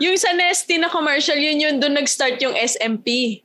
[0.00, 3.40] Yung sa Nesty na commercial, yun yun doon nag-start yung SMP.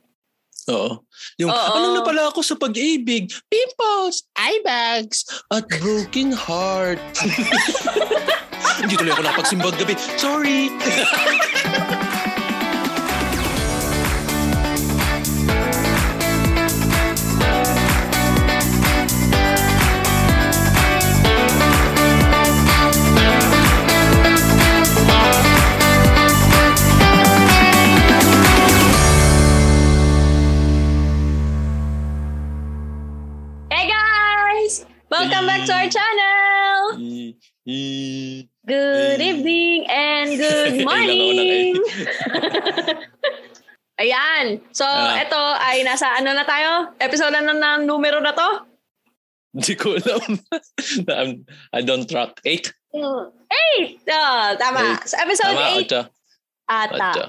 [0.66, 1.04] Oo.
[1.38, 1.72] Yung, Oo.
[1.78, 3.30] ano na pala ako sa pag-ibig?
[3.46, 5.22] Pimples, eye bags,
[5.52, 6.98] at broken heart.
[8.82, 9.94] Hindi tuloy ako nakapagsimbag gabi.
[10.18, 10.72] Sorry.
[35.26, 36.94] Welcome back to our channel!
[38.62, 41.74] Good evening and good morning!
[43.98, 44.62] Ayan.
[44.70, 45.18] So, Ah.
[45.18, 46.94] ito ay nasa ano na tayo?
[47.02, 48.70] Episode na ng numero na to?
[49.50, 50.38] Hindi ko alam.
[51.74, 52.38] I don't track.
[52.46, 52.70] Eight?
[52.94, 53.98] Eight!
[54.06, 54.94] Oh, tama.
[54.94, 55.10] Eight.
[55.10, 56.00] So, episode Tama, 8 ocho.
[56.70, 57.10] ata.
[57.10, 57.26] Ocho.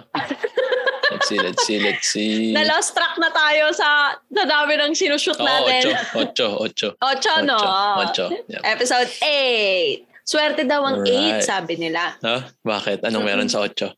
[1.27, 2.53] Let's see, let's see, let's see.
[2.53, 5.91] Na-lost track na tayo sa, sa dami ng sinushoot Oo, natin.
[6.15, 6.15] ocho.
[6.15, 6.89] Ocho, ocho.
[7.11, 7.59] Ocho, no?
[7.99, 8.31] Ocho.
[8.47, 8.63] Yeah.
[8.63, 10.07] Episode 8.
[10.23, 11.43] Swerte daw ang 8, Alright.
[11.43, 12.15] sabi nila.
[12.19, 12.51] Ha?
[12.59, 13.03] Bakit?
[13.03, 13.95] Anong meron sa ocho?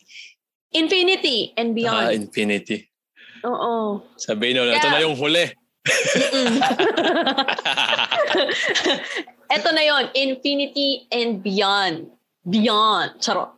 [0.71, 2.13] Infinity and Ah, beyond.
[2.13, 2.89] infinity.
[3.41, 4.05] Oo.
[4.13, 4.89] Sabihin ito Yeah.
[4.89, 5.49] na yung huli.
[9.49, 12.13] Ito na yon Infinity and beyond.
[12.41, 13.19] Beyond.
[13.19, 13.51] Charot.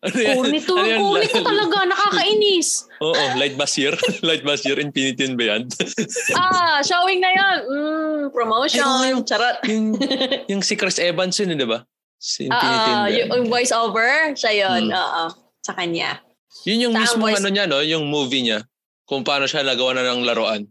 [0.00, 0.16] Ano?
[0.34, 0.72] Corny to.
[0.74, 0.96] Ano?
[0.98, 1.84] Corny to talaga.
[1.84, 2.88] Nakakainis.
[2.98, 3.92] Oo, Light Basir.
[4.28, 5.68] Light Basir, Infinity and Beyond.
[6.34, 8.82] Ah, showing na yon Mm, promotion.
[8.82, 9.60] Ay, yung- Charot.
[9.64, 9.86] yung,
[10.50, 11.84] yung si Chris Evans yun, di ba?
[12.16, 13.30] Si Infinity Oo, and Beyond.
[13.36, 14.08] yung voice over.
[14.32, 14.82] Siya yun.
[14.88, 14.96] Hmm.
[14.96, 15.22] Oo.
[15.60, 16.18] Sa kanya.
[16.64, 17.80] Yun yung Saan mismo voice- ano niya, no?
[17.80, 18.64] Yung movie niya.
[19.04, 20.64] Kung paano siya nagawa na ng laruan.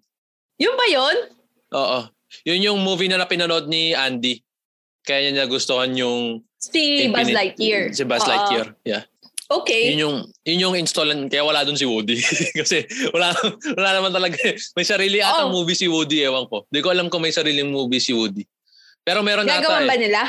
[0.57, 1.15] Yun ba yun?
[1.71, 1.99] Oo.
[2.43, 4.41] Yun yung movie na napinanood ni Andy.
[5.01, 7.89] Kaya niya nagustuhan yung Si Buzz Lightyear.
[7.89, 8.21] Si Buzz.
[8.23, 8.77] Lightyear.
[8.85, 9.03] Yeah.
[9.51, 9.91] Okay.
[9.91, 10.15] Yun yung
[10.47, 12.15] yun yung installan kaya wala doon si Woody
[12.61, 13.35] kasi wala
[13.75, 14.39] wala naman talaga
[14.79, 15.59] may sarili atang Oh.
[15.59, 16.63] movie si Woody ewan ko.
[16.71, 18.47] Hindi ko alam kung may sariling movie si Woody.
[19.03, 20.01] Pero meron ata Gagawan ba eh.
[20.07, 20.21] nila?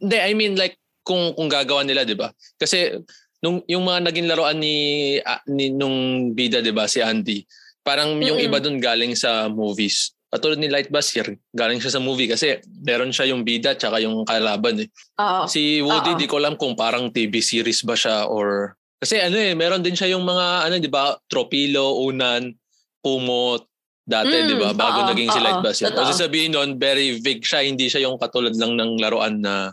[0.00, 2.32] Hindi, I mean like kung kung gagawa nila, 'di ba?
[2.56, 2.96] Kasi
[3.44, 4.74] nung yung mga naging laruan ni,
[5.20, 7.44] ah, ni nung bida, 'di ba, si Andy.
[7.84, 8.48] Parang yung Mm-mm.
[8.48, 10.15] iba doon galing sa movies.
[10.36, 11.24] Katulad ni Light Basir,
[11.56, 14.88] galing siya sa movie kasi meron siya yung bida tsaka yung kalaban eh.
[15.16, 15.48] Oo.
[15.48, 16.20] Si Woody, Oo.
[16.20, 18.76] di ko alam kung parang TV series ba siya or...
[19.00, 22.52] Kasi ano eh, meron din siya yung mga, ano, di ba, Tropilo, Unan,
[23.00, 23.64] Pumot,
[24.04, 25.88] dati, Mm, di ba, bago oo, naging si Light Basir.
[25.88, 29.72] Kasi sabihin nun, very vague siya, hindi siya yung katulad lang ng laruan na,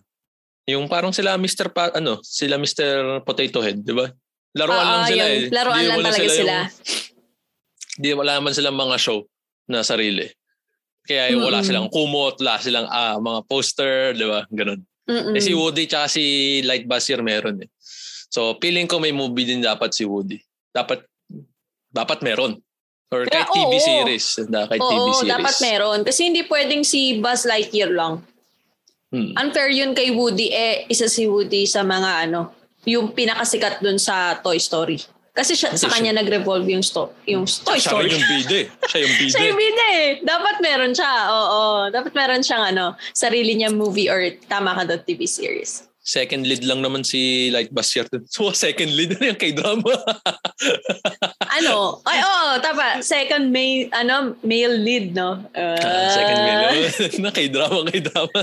[0.63, 1.75] yung parang sila Mr.
[1.75, 3.19] Pa, ano, sila Mr.
[3.27, 4.07] Potato Head, di ba?
[4.55, 5.51] Laruan Oo, lang sila yung eh.
[5.51, 6.55] laruan Di lang talaga sila.
[6.55, 6.71] Yung,
[8.01, 9.19] di wala naman silang mga show
[9.67, 10.25] na sarili.
[11.03, 14.47] Kaya yung wala silang kumot, wala silang ah, mga poster, di ba?
[14.47, 14.79] Ganun.
[15.03, 15.35] Mm-mm.
[15.35, 16.23] Eh si Woody tsaka si
[16.63, 17.69] Light Basir meron eh.
[18.31, 20.39] So feeling ko may movie din dapat si Woody.
[20.71, 21.03] Dapat
[21.91, 22.55] dapat meron.
[23.13, 23.85] Or Kaya, kahit TV oo.
[23.85, 24.25] series.
[24.49, 25.33] Na kahit TV Oo, series.
[25.37, 25.99] dapat meron.
[26.01, 28.25] Kasi hindi pwedeng si Buzz Lightyear lang.
[29.13, 29.37] Hmm.
[29.37, 30.49] Unfair yun kay Woody.
[30.49, 32.49] Eh, isa si Woody sa mga ano,
[32.89, 34.97] yung pinakasikat dun sa Toy Story.
[35.33, 38.13] Kasi siya, sa kanya nag-revolve yung, sto- yung Toy Siya Story.
[38.13, 38.67] yung bida eh.
[38.85, 39.33] Siya yung bida.
[39.33, 40.09] Siya yung bida eh.
[40.21, 41.11] Dapat meron siya.
[41.27, 41.61] Oo.
[41.89, 45.89] Dapat meron siyang ano, sarili niya movie or tama ka doon TV series.
[46.03, 48.05] Second lead lang naman si Light Basir.
[48.29, 49.89] So second lead na yung kay drama.
[51.53, 52.01] Ano?
[52.01, 52.97] Ay, oo, tama.
[52.99, 55.37] Second male, ano, male lead, no?
[55.53, 56.61] Uh, second lead
[57.23, 58.39] na kay drama, kay drama.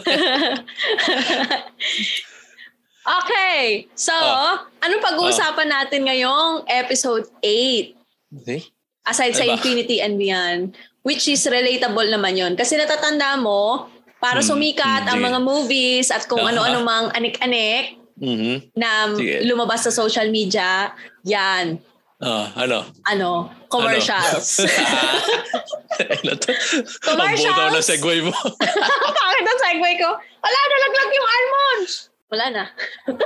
[3.19, 3.91] Okay.
[3.93, 4.63] So, Ah.
[4.81, 7.97] anong pag-uusapan natin ngayong episode 8?
[8.33, 8.61] Okay.
[9.03, 9.55] Aside sa Ano ba?
[9.57, 10.63] Infinity and Beyond,
[11.03, 13.89] which is relatable naman yon Kasi natatanda mo,
[14.19, 15.29] para Hmm, sumikat ang hindi.
[15.29, 16.53] mga movies at kung Aha.
[16.53, 18.77] ano-ano mang anik-anik Mhm.
[18.77, 19.49] na Sige.
[19.49, 20.93] lumabas sa social media,
[21.25, 21.81] yan,
[22.21, 22.85] Ah, ano?
[23.03, 24.61] ano, commercials.
[24.61, 26.53] ano to?
[26.53, 27.49] Ang Commercials?
[27.49, 28.37] buto na segue mo.
[28.37, 30.09] Bakit ang segue ko?
[30.21, 32.10] Wala, nalaglag yung almonds.
[32.31, 32.65] Wala na.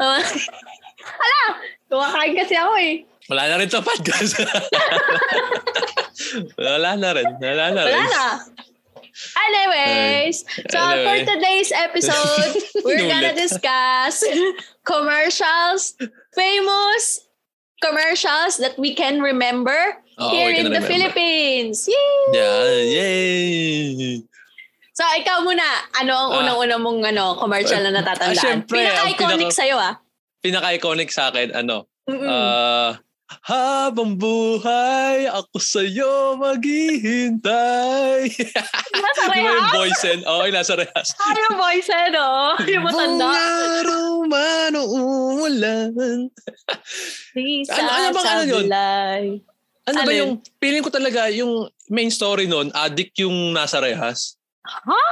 [0.00, 1.42] Uh, Hala,
[1.92, 3.04] kumakain kasi ako eh.
[3.28, 4.32] Wala na rin sa podcast.
[6.56, 7.28] Wala na rin.
[7.36, 7.92] Wala na rin.
[7.92, 8.24] Wala na.
[9.36, 10.40] Anyways,
[10.72, 14.24] so for today's episode, we're gonna discuss
[14.88, 16.00] commercials,
[16.32, 17.28] famous
[17.84, 20.88] commercials that we can remember Oo, here in the remember.
[20.88, 21.84] Philippines.
[21.92, 22.24] Yay!
[22.32, 24.24] Yeah, yay!
[25.00, 25.64] So ikaw muna,
[25.96, 26.38] ano ang Ah.
[26.44, 28.36] unang-una mong ano, commercial na natatandaan?
[28.36, 29.94] Ah, syempre, ang Pinaka-iconic pinaka- sa'yo ah.
[30.40, 32.20] Pinaka-iconic sa akin, ano, Mm-mm.
[32.22, 33.00] ah,
[33.42, 38.28] habang buhay, ako sa'yo maghihintay.
[38.28, 39.72] Nasa Di ba yung rehas?
[39.72, 40.18] boysen?
[40.26, 41.08] Oo, yung nasa rehas.
[41.16, 42.28] Ah, yung voice eh, no?
[42.68, 43.24] Yung matanda.
[43.24, 43.40] Buong
[43.72, 46.28] araw man o umulan.
[47.70, 48.64] Ano- ano bang ano yun?
[48.66, 49.22] bulay.
[49.86, 54.36] Ano ba yung, feeling ko talaga yung main story nun, addict yung nasa rehas.
[54.66, 55.04] Ha?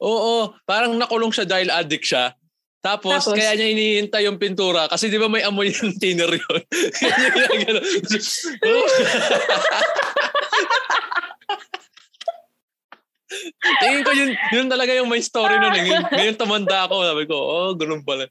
[0.00, 2.36] Oo, parang nakulong siya dahil addict siya.
[2.84, 3.34] Tapos, Tapos?
[3.34, 6.62] kaya niya hinihintay yung pintura kasi di ba may amoy yung thinner yun.
[13.82, 15.74] Tingin ko yun, yun talaga yung may story nun.
[15.74, 15.82] Eh.
[15.82, 18.30] Ngayon, ngayon tumanda ako, sabi ko, oh, ganun pala.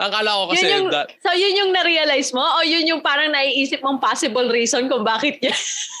[0.00, 2.40] Akala ko kasi, Yun yung, that, so yun yung na-realize mo?
[2.40, 5.52] O yun yung parang naiisip mong possible reason kung bakit niya?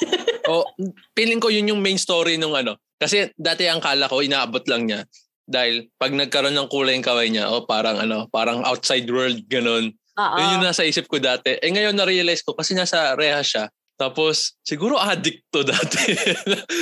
[0.50, 0.64] oh,
[1.12, 2.80] feeling ko yun yung main story nung ano.
[2.96, 5.04] Kasi dati ang kala ko, inaabot lang niya.
[5.44, 9.92] Dahil pag nagkaroon ng kulay yung kaway niya, oh, parang ano, parang outside world, ganun.
[10.16, 10.36] Oo.
[10.40, 11.60] Yun yung nasa isip ko dati.
[11.60, 13.68] Eh ngayon na-realize ko kasi nasa reha siya.
[14.00, 16.16] Tapos, siguro addict to dati.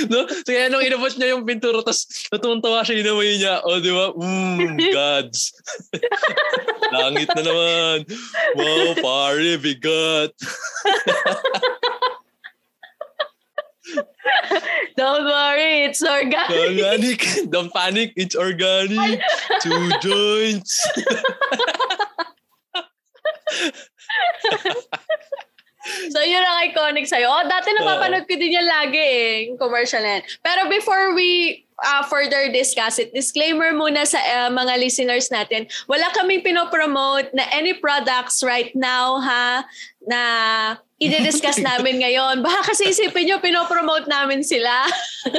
[0.07, 0.23] no?
[0.23, 3.59] So, kaya nung inabot niya yung pintura, tapos natutuntawa siya, inamay niya.
[3.67, 4.15] O, di ba?
[4.15, 5.51] Mm, gods.
[6.95, 7.97] Langit na naman.
[8.55, 10.31] Wow, pare, bigat.
[14.95, 16.55] Don't worry, it's organic.
[16.55, 17.19] Organic.
[17.51, 18.13] Don't panic.
[18.15, 19.19] It's organic.
[19.59, 20.87] Two joints.
[26.13, 27.27] So yun ang iconic sa'yo.
[27.31, 30.23] Oh, dati napapanood ko din yan lagi eh, yung commercial na yan.
[30.43, 36.07] Pero before we uh, further discuss it, disclaimer muna sa uh, mga listeners natin, wala
[36.15, 39.63] kaming pinopromote na any products right now ha,
[40.03, 40.21] na
[40.99, 42.43] i-discuss namin ngayon.
[42.43, 44.85] Baka kasi isipin nyo, pinopromote namin sila.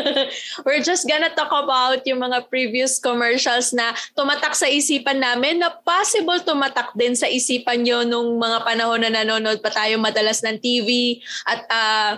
[0.64, 5.72] We're just gonna talk about yung mga previous commercials na tumatak sa isipan namin na
[5.84, 10.56] possible tumatak din sa isipan nyo nung mga panahon na nanonood pa tayo madalas ng
[10.60, 12.12] TV at uh,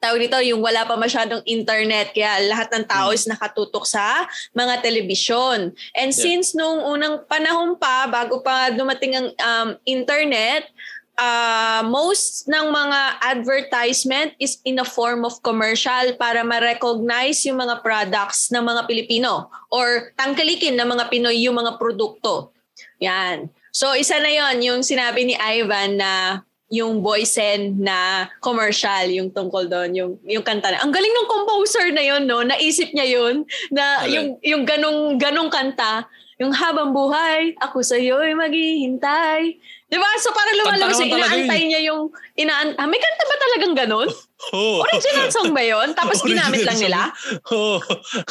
[0.00, 4.24] tawag dito, yung wala pa masyadong internet, kaya lahat ng tao is nakatutok sa
[4.56, 5.76] mga telebisyon.
[5.92, 6.16] And Yeah.
[6.16, 10.72] since nung unang panahon pa, bago pa dumating ang um, internet,
[11.20, 17.84] uh, most ng mga advertisement is in a form of commercial para ma-recognize yung mga
[17.84, 22.56] products ng mga Pilipino or tangkilikin ng mga Pinoy yung mga produkto.
[23.04, 23.52] Yan.
[23.70, 29.66] So isa na yon yung sinabi ni Ivan na yung Boysen na commercial, yung tungkol
[29.66, 30.78] doon, yung, yung kanta na.
[30.86, 32.46] Ang galing ng composer na yun, no?
[32.46, 33.42] Naisip niya yun,
[33.74, 34.14] na Alin?
[34.14, 36.06] yung, yung ganong, ganong kanta,
[36.38, 39.60] yung habang buhay, ako sa'yo'y maghihintay.
[39.90, 40.08] Di ba?
[40.22, 42.08] So parang lumalabas yung talaga inaantay niya yung,
[42.38, 44.10] inaan ah, may kanta ba talagang ganon?
[44.56, 44.80] Oh.
[44.80, 45.92] Original song ba yun?
[45.92, 47.12] Tapos ginamit lang nila?
[47.52, 47.76] Oh.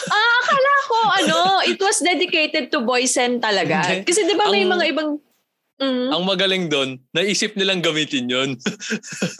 [0.09, 1.38] Ah, akala ko, ano,
[1.69, 3.85] it was dedicated to Boysen talaga.
[3.85, 4.09] Hindi.
[4.09, 5.21] Kasi di ba may mga ibang,
[5.79, 6.11] Mhm.
[6.11, 8.49] Ang magaling doon, naisip nilang gamitin yon.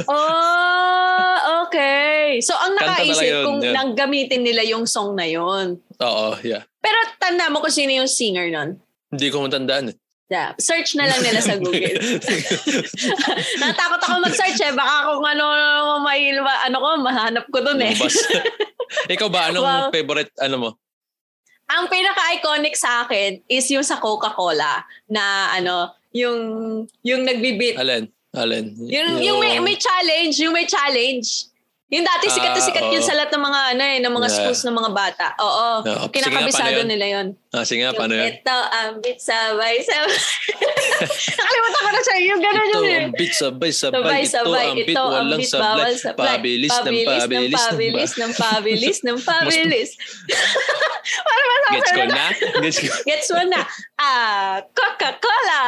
[0.07, 1.36] Oh,
[1.68, 2.39] okay.
[2.39, 3.74] So ang nakaisip talaga yun, kung yun.
[3.75, 5.75] nang gamitin nila yung song na yun.
[6.00, 6.63] Oo, yeah.
[6.80, 8.80] Pero tanda mo kung sino yung singer nun.
[9.12, 9.91] Hindi ko matandaan.
[9.91, 9.95] eh.
[10.30, 10.53] Yeah.
[10.56, 11.97] Search na lang nila sa Google.
[13.62, 14.71] Natakot ako mag-search eh.
[14.71, 15.45] Baka kung ano,
[16.00, 17.97] may, ano ko, mahanap ko dun eh.
[19.13, 19.89] Ikaw ba, anong Wow.
[19.89, 20.69] favorite, ano mo?
[21.68, 26.39] Ang pinaka-iconic sa akin is yung sa Coca-Cola na ano, yung
[27.03, 27.77] yung nagbibit.
[27.77, 28.09] Alin?
[28.33, 28.65] Alin?
[28.77, 31.50] Yung, yung may, may challenge, yung may challenge.
[31.89, 34.27] Yung dati sikat na Ah, sikat yun sa lahat ng mga ano eh, ng mga
[34.29, 34.38] Yeah.
[34.38, 35.27] schools ng mga bata.
[35.41, 35.81] Oo.
[35.81, 37.27] Nga, Kinakabisado nila yun.
[37.50, 38.30] Ah, sige nga, paano yun?
[38.30, 40.13] Ito ang bit sabay sabay.
[41.40, 42.18] Nakalimutan ko na siya.
[42.30, 43.01] Yung gano'n Ito yun eh.
[43.01, 44.21] ang beat sabay sabay.
[44.21, 45.94] Ito ang Ito ang walang sablay.
[46.14, 49.90] Pabilis ng pabilis pabilis ng pabilis ng pabilis.
[51.26, 52.26] Para Gets ko na?
[52.62, 52.90] Gets ko.
[53.06, 53.62] Gets mo na.
[53.97, 55.62] Ah, Coca-Cola.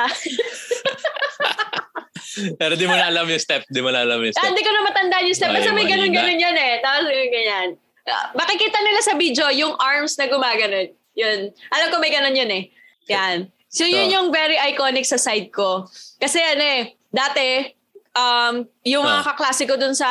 [2.57, 3.65] Pero di mo na alam yung step.
[3.65, 4.49] Di mo na alam yung Ah, step.
[4.49, 5.49] hindi ko na matandaan yung step.
[5.49, 6.73] Basta may ganun-ganun yan eh.
[6.77, 7.73] Tapos ganyan.
[8.05, 10.93] Ah, makikita nila sa video yung arms na gumaganon.
[11.13, 11.39] Yun.
[11.69, 12.63] Alam ko may ganun yun eh.
[13.07, 13.51] Yan.
[13.67, 15.87] So yun yung very iconic sa side ko.
[16.17, 17.67] Kasi ano eh, dati,
[18.11, 19.27] um, yung mga Oh.
[19.27, 20.07] kaklase ko dun sa,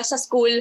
[0.00, 0.52] sa school,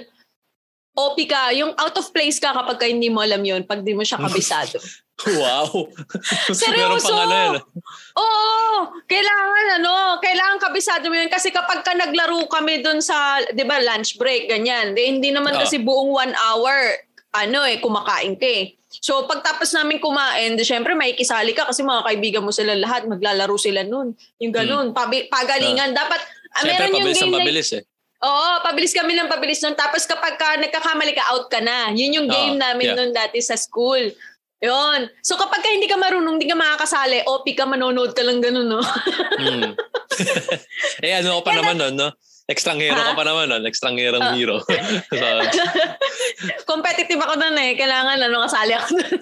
[0.91, 3.91] OP ka, yung out of place ka kapag ka hindi mo alam yun, pag di
[3.91, 4.79] mo siya kabisado.
[5.21, 5.85] Wow.
[6.49, 7.13] Seryoso?
[7.13, 7.61] Ano.
[8.17, 8.73] Oo,
[9.05, 13.77] kailangan ano, kailangan kabisado mo yun kasi kapag ka naglaro kami dun sa, 'di ba,
[13.77, 14.97] lunch break ganyan.
[14.97, 15.61] Di, hindi naman Ah.
[15.61, 16.97] kasi buong one hour
[17.37, 18.73] ano eh kumakain ka eh.
[18.99, 23.07] So pagtapos namin kumain, di syempre may kisali ka kasi mga kaibigan mo sila lahat,
[23.07, 24.11] maglalaro sila nun.
[24.43, 25.95] Yung ganun, pabi, pagalingan.
[25.95, 26.19] Dapat,
[26.51, 26.67] ah, Hmm.
[26.67, 27.83] Meron yung game na- pabilis eh.
[28.21, 29.73] Oo, pabilis kami ng pabilis nun.
[29.73, 31.89] Tapos kapag ka nagkakamali ka, out ka na.
[31.95, 32.97] Yun yung game Oo, namin yeah.
[32.99, 34.13] nun dati sa school.
[34.61, 35.09] Yun.
[35.25, 38.69] So kapag ka hindi ka marunong, hindi ka makakasali, OP ka, manonood ka lang ganun,
[38.69, 38.81] no?
[38.83, 39.73] Hmm.
[41.05, 42.09] eh ano ko pa naman nun, no?
[42.51, 43.63] Ekstranghero ka pa naman, no?
[43.63, 44.35] Ekstrangherong Ah.
[44.35, 44.59] hero.
[45.19, 45.25] so,
[46.71, 47.79] Competitive ako nun eh.
[47.79, 49.15] Kailangan ano, kasali ako nun.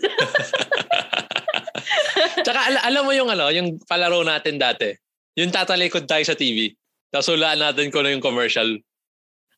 [2.46, 4.90] tsaka al- alam mo yung ano, yung palaro natin dati.
[5.38, 6.74] Yung tatalikod tayo sa TV.
[7.10, 8.68] Tapos hulaan natin kung ano yung commercial.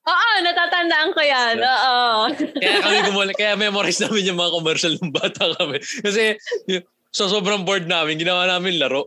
[0.02, 1.56] Oo, natatandaan ko yan.
[1.62, 2.26] Oo.
[2.58, 5.78] Kaya kami gumuli, kaya memorize namin yung mga commercial ng bata kami.
[5.78, 6.36] Kasi
[7.12, 9.06] so sobrang bored namin, ginawa namin laro.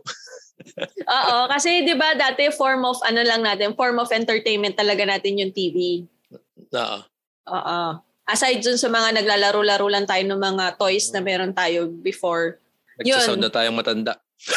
[1.05, 5.39] Oo, kasi 'di ba dati form of ano lang natin, form of entertainment talaga natin
[5.39, 6.07] yung TV.
[6.71, 6.99] Oo.
[7.51, 7.79] Oo.
[8.25, 12.57] Aside dun sa mga naglalaro-laro lang tayo ng mga toys na meron tayo before.
[12.97, 14.17] Nagsasound na tayong matanda.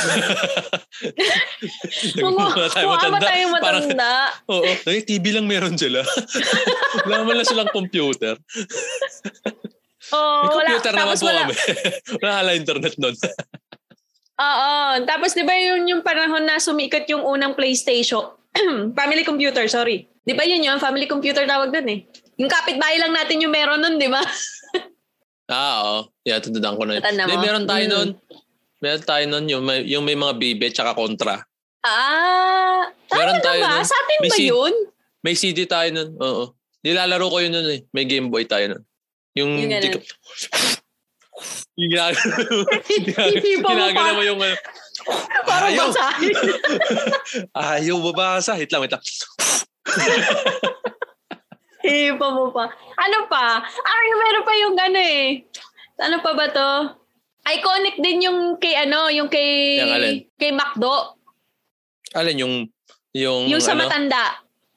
[2.18, 4.12] Tayong mukha ba tayong Parang, matanda?
[4.50, 4.68] oo.
[4.84, 6.02] Ay, TV lang meron sila.
[7.06, 8.36] Wala man lang silang computer.
[10.12, 10.68] Oo, May wala.
[10.72, 11.40] computer naman Tapos po wala.
[11.44, 11.54] kami.
[12.24, 13.14] wala internet nun.
[14.38, 14.70] Oo.
[15.02, 18.22] Tapos di ba yun yung panahon na sumikat yung unang PlayStation?
[18.98, 20.06] family computer, sorry.
[20.22, 20.78] Di ba yun yun?
[20.78, 22.06] Family computer tawag dun eh.
[22.38, 24.22] Yung kapitbahay lang natin yung meron nun, di ba?
[25.50, 25.98] ah, oo.
[26.22, 27.02] Yeah, tandaan ko na yun.
[27.02, 27.42] Mo?
[27.42, 27.92] meron tayo Mm.
[27.92, 28.08] nun.
[28.78, 31.42] Meron tayo nun yung may, yung may mga bibe tsaka kontra.
[31.82, 33.82] Ah, Meron tayo ba?
[33.82, 33.86] nun.
[33.86, 34.74] Sa atin May ba yun?
[35.18, 36.10] May CD tayo nun.
[36.14, 36.54] Oo.
[36.86, 37.80] Nilalaro ko yun nun eh.
[37.90, 38.82] May Game Boy tayo nun.
[39.34, 39.88] Yung, Yung di
[41.76, 42.34] yung ginagano
[42.88, 43.70] Hihipa
[44.12, 44.56] mo yung ano.
[45.46, 45.86] Parang Ayaw.
[45.88, 46.34] basahin.
[47.78, 48.52] Ayaw babasa.
[48.54, 49.02] Hit lang, wait lang.
[51.78, 52.66] Hihipa mo pa.
[52.98, 53.62] Ano pa?
[53.62, 55.46] Ay, meron pa yung ano eh.
[55.98, 56.70] Ano pa ba to?
[57.48, 60.16] Iconic din yung kay ano, yung kay Yung alin?
[60.36, 61.16] kay Macdo.
[62.12, 62.54] Alin yung
[63.14, 63.82] yung, Yung sa ano?
[63.82, 64.24] Ah, matanda.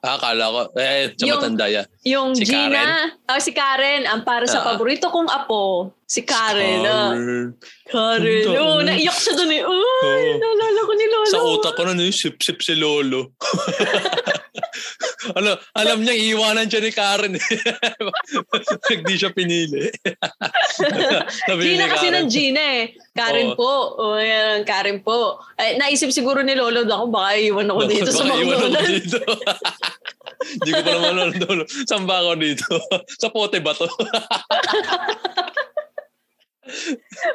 [0.00, 0.60] akala ko.
[0.74, 1.82] Eh, sa Yung- matanda ya.
[2.02, 3.12] Yung Si Gina.
[3.28, 4.02] Oh, si Karen.
[4.02, 4.72] Ang para sa Ah.
[4.72, 5.92] paborito kong apo.
[6.12, 6.84] Si Karen.
[6.84, 7.16] ah.
[7.16, 7.56] Karen.
[7.88, 8.44] Karen.
[8.44, 8.80] Ganda, Oh, oh.
[8.84, 9.64] naiyak siya dun eh.
[9.64, 10.36] Uy, Oo.
[10.36, 11.32] naalala ko ni Lolo.
[11.32, 13.32] Sa utak ko na yung sip-sip si Lolo.
[15.40, 17.32] ano, alam niya, iiwanan siya ni Karen.
[18.92, 19.88] Hindi siya pinili.
[21.64, 22.92] Gina ni kasi ng Gina eh.
[23.16, 23.56] Karen Oo.
[23.56, 23.72] po.
[23.96, 25.40] O yan, Karen po.
[25.56, 29.12] Eh, naisip siguro ni Lolo ako, baka iwan ako dito sa Baka McDonald's.
[30.60, 31.58] Hindi ko pa naman alam doon.
[31.88, 32.68] Saan ba ako dito?
[33.16, 33.88] sa pote ba to?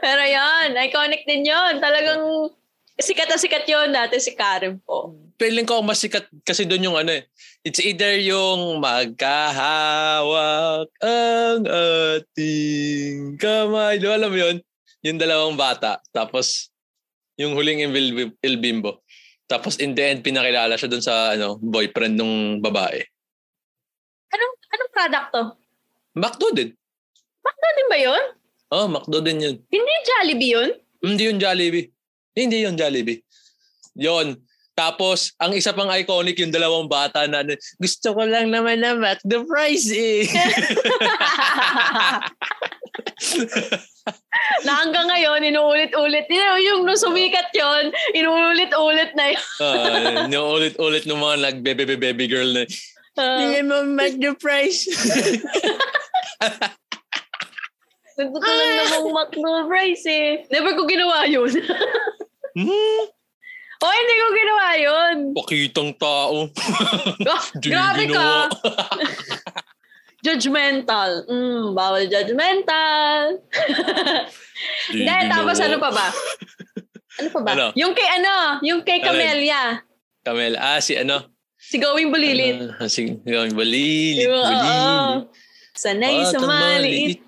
[0.04, 2.52] Pero yan, iconic din yon Talagang
[2.98, 5.14] sikat na sikat yon dati si Karen po.
[5.38, 7.28] Feeling ko mas sikat kasi doon yung ano eh.
[7.62, 9.28] It's either yung magkahawak
[11.04, 14.00] ang ating kamay.
[14.00, 14.58] Di alam mo yun?
[15.04, 16.00] Yung dalawang bata.
[16.16, 16.72] Tapos
[17.38, 19.04] yung huling Il, Bimbo.
[19.46, 23.04] Tapos in the end, pinakilala siya doon sa ano boyfriend nung babae.
[24.34, 25.44] Anong, anong product to?
[26.18, 26.70] McDo din.
[27.46, 28.24] Ano din ba yun?
[28.68, 29.56] Oh, McDo din yun.
[29.72, 30.70] Hindi Jollibee yun?
[31.00, 31.88] Hindi yun Jollibee.
[32.36, 33.24] Hindi yun Jollibee.
[33.96, 34.36] Yun.
[34.78, 37.42] Tapos, ang isa pang iconic yung dalawang bata na
[37.82, 40.30] gusto ko lang naman na McDo fries eh.
[44.68, 46.30] na hanggang ngayon, inuulit-ulit.
[46.30, 49.42] Yung nung sumikat yon inuulit-ulit na yun.
[49.64, 52.68] uh, yung ulit-ulit ng mga nag-baby baby girl na,
[53.18, 54.86] Uh, Bigyan mo McDo fries.
[58.18, 60.42] Nagtutulang na mong McDo fries eh.
[60.50, 61.54] Never ko ginawa yun.
[62.58, 63.02] hmm,
[63.86, 65.16] o, hindi ko ginawa yun.
[65.38, 66.50] pakitang tao.
[67.30, 68.50] Ah, grabe ka.
[70.26, 71.30] Judgmental.
[71.30, 73.38] Mm, bawal judgmental.
[74.90, 76.08] Di Hindi, tapos ano pa ba?
[77.22, 77.50] Ano pa ba?
[77.54, 77.66] Ano?
[77.78, 78.98] Yung kay ano, yung kay?
[78.98, 79.86] Camelia.
[80.26, 81.38] Kamel, ah, si ano?
[81.62, 82.82] Si Going Bulilit.
[82.82, 84.26] Ah, si Gawin Balilit.
[84.26, 84.50] Yung, oo.
[84.50, 85.46] Balilit.
[85.78, 87.27] Sanay sa maliit.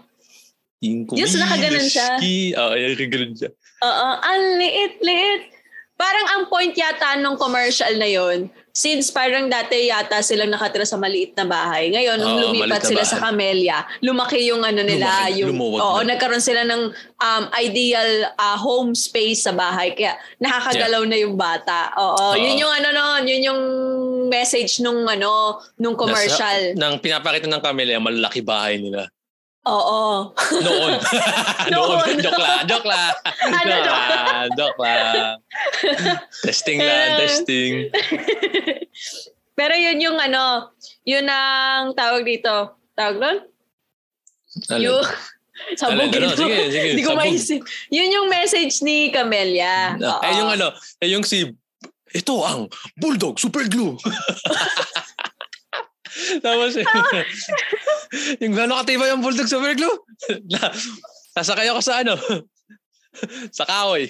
[0.80, 2.08] Yung Diyos, nakaganon siya.
[2.56, 3.50] Oo, yung nakaganon siya.
[3.84, 5.60] Oo, ang liit-liit.
[6.00, 10.96] Parang ang point yata nung commercial na yon since parang dati yata silang nakatira sa
[10.96, 11.92] maliit na bahay.
[11.92, 13.12] Ngayon, nung Oo, lumipat sila bahay.
[13.12, 15.28] sa Camellia, lumaki yung ano nila.
[15.28, 16.16] Lumaki, yung, oo, na.
[16.16, 19.92] nagkaroon sila ng um, ideal uh, home space sa bahay.
[19.92, 21.92] Kaya nakakagalaw na yung bata.
[22.00, 22.40] Oo, Oo.
[22.40, 23.62] yun yung ano nun, yun yung
[24.32, 26.72] message nung ano, nung commercial.
[26.72, 29.12] Nasa, nang pinapakita ng Camellia, malaki bahay nila.
[29.70, 30.00] Oo.
[30.66, 30.94] Noon.
[31.70, 32.08] Noon.
[32.18, 32.62] joke lang.
[32.66, 33.14] Joke lang.
[33.46, 34.48] Ano, joke lang.
[34.58, 35.36] Joke lang.
[36.42, 37.22] testing lang.
[37.22, 37.94] Testing.
[39.54, 40.74] Pero yun yung ano,
[41.06, 42.80] yun ang tawag dito.
[42.98, 43.38] Tawag doon?
[44.74, 44.86] Alin?
[44.90, 45.04] Yung,
[45.78, 46.10] sabog?
[46.10, 46.28] Ano?
[46.34, 46.88] Sige, sige.
[46.96, 47.62] Hindi ko maisip.
[47.94, 50.00] Yun yung message ni Camelia.
[50.00, 50.74] Eh, yung ano,
[51.04, 51.46] eh, yung si,
[52.16, 54.00] ito ang Bulldog Super Glue.
[56.46, 56.76] Tapos,
[58.42, 59.98] yung gano'ng katibay yung Bulldog Super Glue?
[61.36, 62.16] Sasakay ako sa ano,
[63.54, 64.08] sa kahoy.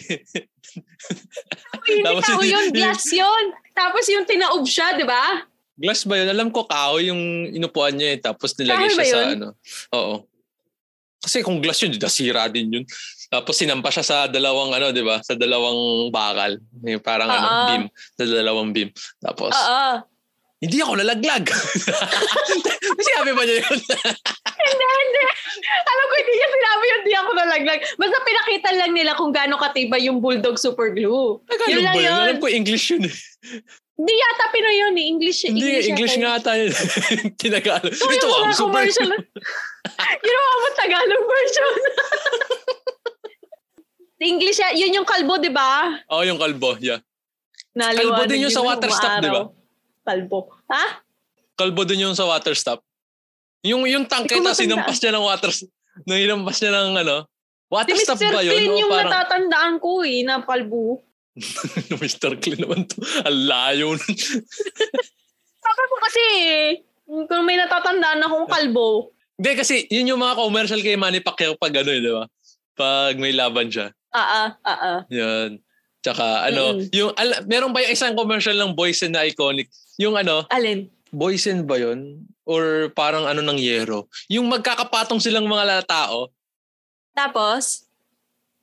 [1.87, 3.45] Hindi Tapos hindi- yun, glass yun.
[3.73, 5.43] Tapos yung tinaob siya, di ba?
[5.79, 6.29] Glass ba yun?
[6.29, 8.19] Alam ko kahoy yung inupuan niya eh.
[8.19, 9.47] Tapos nilagay Kahoy siya sa ano.
[9.95, 10.15] Oo.
[11.19, 12.85] Kasi kung glass yun, nasira din yun.
[13.27, 15.19] Tapos sinampa siya sa dalawang ano, di ba?
[15.19, 16.59] Sa dalawang bakal.
[16.83, 17.65] Yung parang ano, Oo.
[17.67, 17.83] beam.
[18.15, 18.89] Sa dalawang beam.
[19.19, 20.03] Tapos, Oo.
[20.59, 21.45] Hindi ako nalaglag.
[23.07, 23.79] Sinabi ba niya yun?
[24.59, 25.21] Hindi, hindi.
[25.65, 27.79] Alam ko, hindi niya sinabi yun, hindi ako nalaglag.
[27.95, 31.39] Basta pinakita lang nila kung gaano katibay yung Bulldog Super Glue.
[31.47, 32.05] Tagalog Yun lang yun?
[32.05, 32.19] yun.
[32.27, 33.15] Alam ko English yun eh.
[33.97, 35.05] Hindi yata Pinoy yun eh.
[35.09, 36.27] English, Hindi, English yata yun.
[36.27, 36.63] nga tayo.
[37.41, 37.93] Tinagalog.
[37.97, 38.83] Ito Ito ang super.
[38.83, 39.09] commercial.
[40.21, 41.73] Ginawa mo Tagalog version.
[44.19, 46.03] English, yun yung kalbo, di ba?
[46.11, 46.75] Oo, oh, yung kalbo.
[46.83, 46.99] Yeah.
[47.73, 49.47] Naliwanag din yun sa water stop, di ba?
[50.09, 50.49] Kalbo.
[50.73, 51.05] Ha?
[51.53, 52.81] Kalbo din yung sa water stop.
[53.61, 55.51] Yung, yung tangke, tapos sinampas niya ng water
[56.07, 57.17] Nang hinampas niya ng ano.
[57.29, 57.37] Si
[57.69, 58.33] Water stop Mr.
[58.33, 58.53] ba yun?
[58.57, 61.05] Clean O yung parang, natatandaan ko eh, na kalbo.
[62.01, 62.41] Mr.
[62.41, 62.97] Clean naman to.
[63.21, 63.93] Ang layo.
[63.93, 64.01] nun.
[65.69, 66.23] Ko kasi
[67.05, 69.13] kung may natatandaan akong kalbo.
[69.37, 72.25] Hindi, kasi yun yung mga commercial kay Manny Pacquiao pag ano eh, di ba?
[72.73, 73.93] Pag may laban siya.
[74.09, 74.99] Ah, ah, ah, ah.
[75.13, 75.61] Yan.
[76.01, 76.89] Tsaka ano, Mm-mm.
[76.89, 79.69] yung, al- meron ba yung isang commercial ng Boysen na iconic?
[79.99, 80.87] Yung ano, Alin?
[81.11, 82.23] Boysen ba yun?
[82.47, 84.07] Or parang ano ng yero?
[84.31, 86.31] Yung magkakapatong silang mga tao,
[87.11, 87.83] Tapos?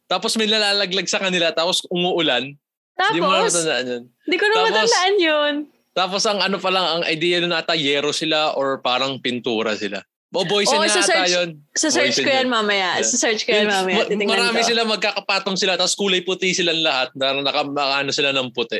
[0.06, 2.56] tapos may nalalaglag sa kanila, tapos umuulan.
[2.96, 3.52] Mo Tapos?
[3.52, 4.02] matandaan yun.
[4.24, 5.54] Hindi ko na Tapos- matandaan yun.
[5.92, 10.00] Tapos ang ano pa lang, ang idea nun ata, yero sila or parang pintura sila.
[10.30, 11.64] O Boysen Oo, na ata yun.
[11.72, 13.00] Sa search ko yan mamaya.
[13.00, 13.08] Yeah.
[13.08, 14.04] Sa search ko yan mamaya.
[14.04, 14.68] ma- Titingnan marami ko.
[14.68, 18.76] sila magkakapatong sila tapos kulay puti silang lahat na naka, naka- ano sila ng puti.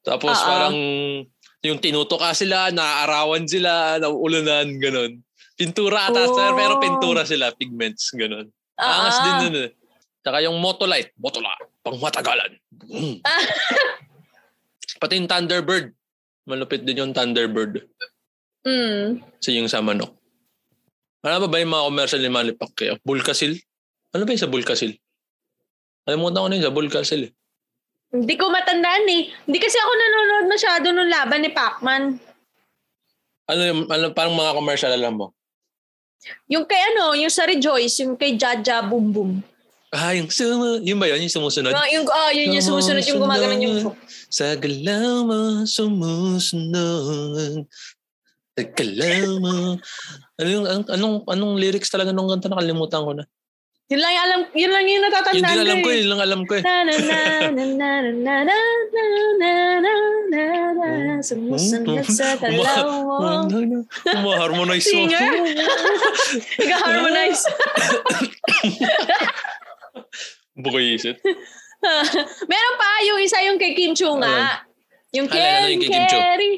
[0.00, 0.44] Tapos Oo.
[0.44, 0.76] parang
[1.60, 5.20] yung tinutuka sila, naaarawan sila, nauulanan, ganun.
[5.60, 6.56] Pintura ata, Oh.
[6.56, 8.48] pero pintura sila, pigments, ganun.
[8.80, 9.24] Ah, Angas ah.
[9.24, 9.70] din nun eh.
[10.24, 11.52] Tsaka yung Motolite, Motola,
[11.84, 12.56] pang matagalan.
[12.88, 13.20] Mm.
[13.24, 13.44] Ah.
[15.00, 15.92] Pati yung Thunderbird.
[16.48, 17.88] Malupit din yung Thunderbird.
[18.64, 19.20] Mm.
[19.40, 20.12] Kasi yung sa manok.
[21.20, 22.96] Ano ba ba yung mga commercial ni Manny Pacquiao?
[23.04, 23.56] Bulkasil?
[24.16, 24.96] Ano ba yung sa Bulkasil?
[26.08, 27.20] Alimutan ko na yun sa Bulkasil.
[27.28, 27.32] eh.
[28.10, 29.30] Hindi ko matandaan eh.
[29.46, 32.18] Hindi kasi ako nanonood masyado nung laban ni Pacman.
[33.46, 35.26] Ano yung, ano, parang mga commercial alam mo?
[36.50, 39.32] Yung kay ano, yung sa Rejoice, yung kay Jaja Boom Boom.
[39.90, 41.26] Ah, yung, sumu, yun ba yun?
[41.26, 41.74] Yung sumusunod?
[41.74, 43.90] Yung, yung, oh, yun yung sumusunod, yung gumagano yung...
[44.30, 47.66] Sa galaw mo, sumusunod.
[48.54, 49.74] Sa galaw mo.
[50.38, 52.46] Ano yung, anong, anong, anong lyrics talaga nung kanta?
[52.46, 53.26] Nakalimutan ko na.
[53.90, 55.98] Yun lang yung alam, yun lang yung Yun natatandaan din alam ko, eh.
[55.98, 56.62] yun lang alam ko eh.
[56.62, 58.58] Na na na na na na na
[58.94, 59.02] na
[59.34, 59.52] na
[60.30, 60.42] na
[60.78, 63.18] na na Sumusunod sa talaw mo.
[64.14, 65.10] Uma-harmonize mo.
[65.10, 65.30] Singer?
[66.62, 67.42] Nag-harmonize.
[70.54, 71.18] Bukisit.
[72.46, 74.70] Meron pa, yung isa yung kay Kim Chu nga.
[75.18, 76.14] Yung Kering yung Chu.
[76.14, 76.52] Kerry.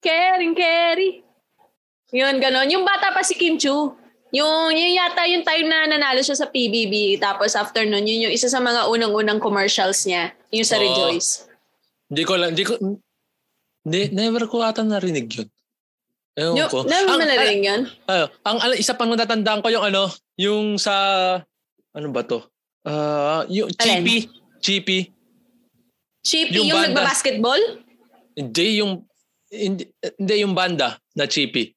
[0.00, 1.10] Kering Kerry.
[2.16, 2.72] Yun, ganon.
[2.72, 3.92] Yung bata pa si Kim Chu.
[4.28, 7.16] Yung, yun yata yung time na nanalo siya sa PBB.
[7.16, 10.36] Tapos after nun, yun yung isa sa mga unang-unang commercials niya.
[10.52, 10.84] Yung sa Oo.
[10.84, 11.48] Rejoice.
[12.08, 12.72] Hindi ko lang, hindi ko,
[13.84, 15.48] hindi, never ko ata narinig yun.
[16.38, 16.78] Ewan Yung, ko.
[16.84, 17.80] never Ang- narinig yun?
[18.06, 20.06] Ah, ang ala- isa pang natatandaan ko yung ano,
[20.38, 20.94] yung sa
[21.90, 22.38] ano ba to?
[22.86, 23.74] Ah, yung?
[23.74, 24.28] Chippy,
[24.62, 25.00] Chippy.
[26.22, 26.94] Chippy, Yung yung, banda.
[26.94, 27.62] nagbabasketball?
[28.36, 29.02] Hindi yung
[29.50, 29.82] hindi,
[30.14, 31.72] hindi yung banda na Chippy.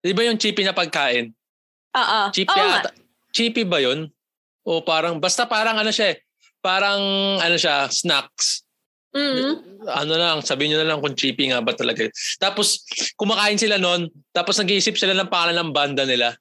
[0.00, 1.35] Di ba yung Chippy na pagkain?
[1.96, 2.20] Oo.
[2.30, 2.78] Chippy Oo nga.
[2.84, 2.90] ata.
[3.32, 4.08] Chippy ba yun?
[4.66, 6.16] O parang basta parang ano siya eh.
[6.60, 7.00] Parang
[7.38, 8.66] ano siya, snacks.
[9.16, 9.80] Mm.
[9.86, 12.04] Ano lang, sabihin nyo na lang kung Chippy nga ba talaga.
[12.04, 12.12] yun.
[12.36, 12.84] Tapos
[13.16, 16.36] kumakain sila noon, tapos nag-iisip sila ng pangalan ng banda nila.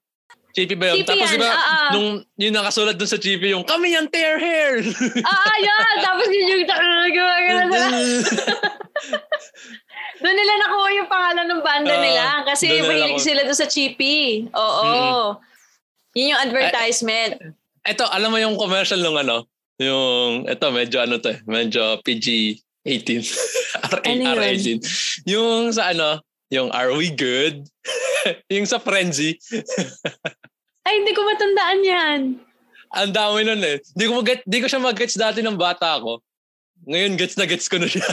[0.55, 1.03] Chippy ba yun?
[1.03, 1.87] Chippy tapos yan, diba, oo.
[1.93, 2.07] nung
[2.39, 4.79] yung nakasulat dun sa Chippy, yung kami yung tear hair.
[5.23, 5.95] Ah, yun.
[5.99, 6.63] Tapos yun yung
[7.15, 7.87] gumagano sila.
[10.15, 12.25] Doon nila nakuha yung pangalan ng banda Oo, nila.
[12.47, 14.47] Kasi mahilig sila doon sa Chippy.
[14.51, 15.35] Oo.
[16.15, 17.31] Yun yung advertisement.
[17.83, 19.43] Ito, alam mo yung commercial nung ano?
[19.75, 21.39] Yung, ito, medyo ano to eh.
[21.43, 23.11] Medyo PG-18.
[23.91, 24.35] RA, Ano yun?
[24.39, 24.67] R18.
[25.27, 27.67] Yung sa ano, yung Are We Good?
[28.55, 29.35] yung sa Frenzy.
[30.87, 32.19] Ay, hindi ko matandaan yan.
[32.95, 33.83] Ang dami nun eh.
[33.91, 36.23] Di ko, mag- di ko siya mag-gets dati ng bata ako.
[36.87, 38.05] Ngayon, gets na gets ko na siya.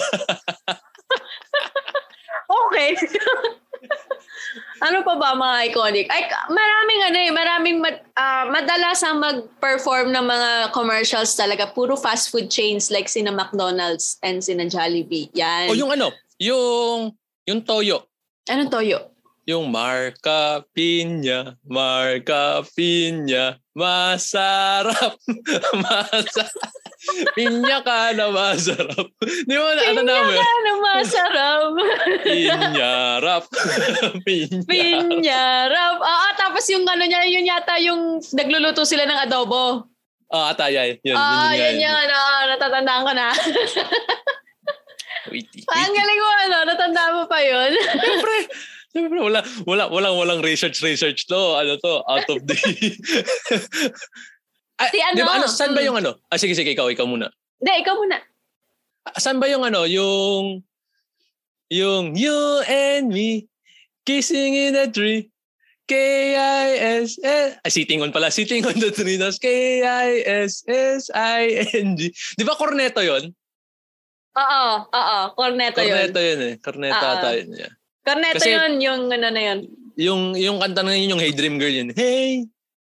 [2.68, 2.94] Okay.
[4.86, 6.06] ano pa ba mga iconic?
[6.10, 11.70] Ay, maraming ano eh, maraming mad, ah, madalas ang mag-perform ng mga commercials talaga.
[11.70, 15.30] Puro fast food chains like sina McDonald's and sina Jollibee.
[15.38, 15.70] Yan.
[15.70, 17.14] o yung ano, yung,
[17.46, 18.06] yung toyo.
[18.50, 18.98] Anong toyo?
[19.46, 25.18] Yung Marca Pinya, Marca Pinya, masarap,
[25.82, 26.81] masarap.
[27.34, 29.06] Pinya ka na masarap.
[29.20, 30.36] Di ba na, ano namin?
[30.38, 31.62] Pinya ka na masarap.
[32.22, 33.44] Pinyarap.
[34.26, 34.66] Pinyarap.
[34.70, 35.96] Pinyarap.
[35.98, 39.90] Oo, tapos yung ano niya, yun yata yung nagluluto sila ng adobo.
[40.32, 40.94] Ah, ataya.
[41.04, 42.18] Yun, Ah, yun, yun yung ano,
[42.56, 43.28] natatandaan ko na.
[45.30, 47.70] Wait, Ang galing mo ano, natandaan mo pa yun.
[47.76, 48.34] Siyempre,
[48.90, 51.36] siyempre, wala, wala, walang, walang research, research to.
[51.36, 52.56] Ano to, out of the...
[54.78, 55.14] ah, Si ano?
[55.14, 55.86] Di ba, ano, saan ba Mm.
[55.88, 56.10] yung ano?
[56.28, 57.28] Ah, sige, sige, ikaw, ikaw muna.
[57.58, 58.16] Hindi, ikaw muna.
[59.02, 60.62] Ah, Saan ba yung ano, yung...
[61.72, 62.36] Yung you
[62.68, 63.48] and me
[64.04, 65.32] kissing in a tree.
[65.88, 67.58] K-I-S-S...
[67.58, 68.28] Ah, sitting on pala.
[68.28, 69.16] Sitting on the tree.
[69.16, 69.40] Tapos
[70.72, 72.00] K-I-S-S-I-N-G.
[72.36, 73.32] Di ba corneto yon?
[74.32, 76.28] Oo, oo, corneto, Corneto yun.
[76.28, 76.54] yun eh.
[76.58, 77.48] Corneto ata yun.
[77.52, 77.72] Yeah.
[78.00, 79.60] Corneto Kasi- yun, yung ano na yun.
[79.92, 81.92] Yung, yung kanta na yun, yung Hey Dream Girl yun.
[81.92, 82.48] Hey,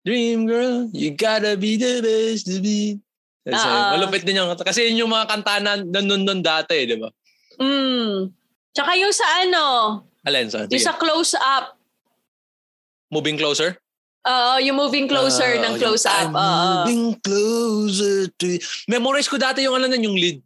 [0.04, 3.00] Dream Girl, you gotta be the best to be.
[3.44, 3.88] Kasi, Oo.
[3.96, 4.64] malupit din yung kanta.
[4.64, 7.08] Kasi yun yung mga kanta na nun, nun dati, di ba?
[7.56, 8.28] Mm.
[8.72, 9.62] Tsaka yung sa ano,
[10.24, 10.68] Alin, saan?
[10.68, 11.76] yung sa close up.
[13.08, 13.76] Moving Closer?
[14.24, 16.32] Oo, yung moving closer Ah, ng yung close up.
[16.32, 16.40] I'm Oo.
[16.88, 18.60] moving closer to you.
[18.88, 20.40] Memorize ko dati yung ano nun, yung lead.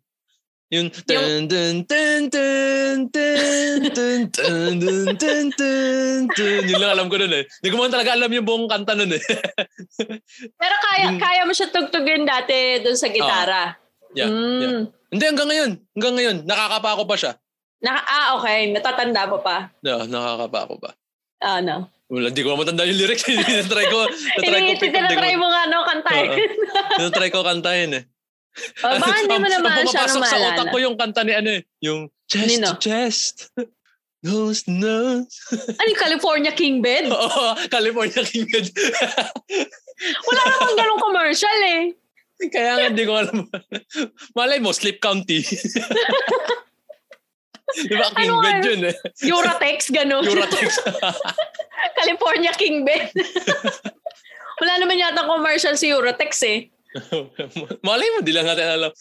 [0.68, 7.08] Yung dun dun dun dun dun dun dun dun dun dun dun Yun lang alam
[7.08, 7.48] ko nun eh.
[7.48, 9.22] Hindi ko man talaga alam yung buong kanta nun eh.
[10.60, 13.80] Pero kaya, kaya mo siya tugtugin dati doon sa gitara.
[14.12, 14.60] Yeah, Mm.
[14.60, 14.80] yeah.
[15.08, 15.70] Hindi, hanggang ngayon.
[15.96, 16.36] Hanggang ngayon.
[16.44, 17.32] Nakakapa ko pa siya.
[17.80, 18.68] Naka, ah, okay.
[18.68, 19.72] Natatanda mo pa.
[19.80, 20.90] No, nakakapa ko pa.
[21.40, 21.88] Ah, no.
[22.08, 23.24] Wala, di ko matanda yung lyrics.
[23.24, 24.04] Tinatry ko.
[24.36, 24.84] Tinatry ko.
[24.84, 26.28] Tinatry mo nga, no, kantahin.
[27.00, 28.04] Tinatry ko kantahin eh.
[28.84, 30.54] Oh, baka hindi mo naman siya sa maalala.
[30.54, 31.62] utak ko yung kanta ni ano eh.
[31.82, 32.74] Yung chest Nino?
[32.74, 33.36] to chest.
[34.18, 35.30] Nose to nose.
[35.54, 37.06] Ano yung California King Bed?
[37.14, 38.66] Oo, California King Bed.
[40.28, 41.94] Wala namang ganong commercial eh.
[42.50, 43.46] Kaya nga hindi ko alam.
[44.38, 45.42] Malay mo, Sleep County.
[47.68, 48.94] Di ba King Ano Bed yun eh.
[49.26, 50.24] Euratex, gano'n.
[50.24, 50.78] Euratex.
[51.98, 53.10] California King Bed.
[54.58, 56.70] Wala naman yata commercial si Euratex eh.
[57.86, 58.92] Malay mo, di lang natin alam.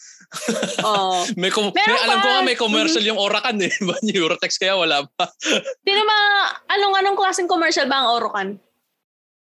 [0.84, 1.24] Oh.
[1.40, 2.34] May, com- may alam ko pa.
[2.36, 3.72] nga may commercial yung Oracan eh.
[3.86, 5.30] Ba yung Eurotex kaya wala pa.
[5.82, 6.28] Sino mga,
[6.76, 8.48] anong, anong klaseng commercial ba ang Orocan?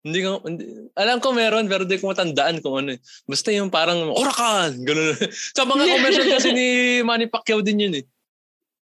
[0.05, 0.63] Hindi ko, hindi,
[0.95, 2.99] alam ko meron pero di ko matandaan kung ano eh.
[3.25, 4.85] Basta yung parang Oracan!
[4.85, 5.17] Ganun.
[5.57, 6.67] Sa mga commercial kasi ni
[7.01, 8.05] Manny Pacquiao din yun eh.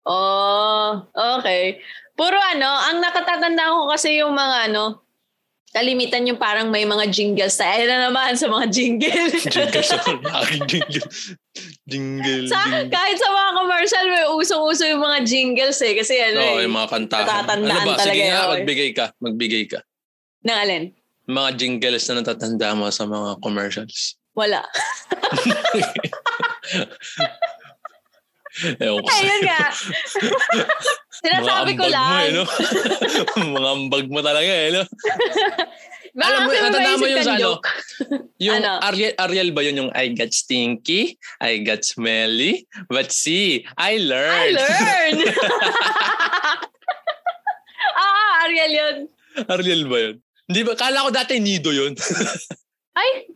[0.04, 1.80] Oh, okay.
[2.18, 5.03] Puro ano, ang nakatatandaan ko kasi yung mga ano,
[5.74, 7.58] kalimitan yung parang may mga jingles.
[7.58, 9.26] Tayo na naman sa mga jingle.
[9.50, 11.10] Jingle sa laging jingle.
[11.84, 12.94] Jingle, sa, jingle.
[12.94, 15.98] kahit sa mga commercial, may usong-uso yung mga jingles eh.
[15.98, 17.26] Kasi ano Oo, eh, yung mga kantahan.
[17.26, 17.98] natatandaan Ano ba?
[17.98, 18.52] talaga Sige nga, yun.
[18.54, 19.06] magbigay ka.
[19.18, 19.80] Magbigay ka.
[20.46, 20.84] Nang alin?
[21.26, 24.14] Mga jingles na natatanda mo sa mga commercials.
[24.34, 24.62] Wala.
[28.78, 29.62] Ewan ko Ayun nga.
[31.24, 32.12] Sinasabi ko lang.
[32.12, 32.44] Mo, eh, no?
[33.56, 34.76] mga ambag mo talaga eh.
[34.76, 34.84] No?
[36.14, 37.52] Baka Alam mo, kasi may natanda mo yung sa ano?
[38.38, 38.72] Yung Ano?
[38.86, 44.00] Ariel, Ariel ba yun yung I got stinky, I got smelly, but see, I I
[44.04, 44.62] learned.
[44.62, 45.22] learned!
[47.98, 48.96] ah, Ariel yun.
[49.50, 50.16] Ariel ba yun?
[50.46, 50.74] Hindi ba?
[50.78, 51.98] Kala ko dati Nido yun.
[52.94, 53.34] Ay,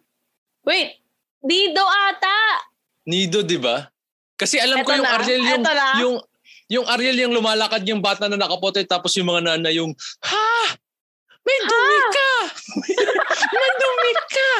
[0.61, 1.01] wait.
[1.41, 2.61] Dido ata.
[3.09, 3.89] Nido, di ba?
[4.37, 5.63] Kasi alam ko Eto yung na, Ariel yung,
[5.97, 6.15] yung
[6.67, 10.75] yung Ariel yung lumalakad yung bata na nakapote tapos yung mga nana yung ha?
[11.47, 12.31] May dumi ka!
[13.55, 14.51] May dumi ka!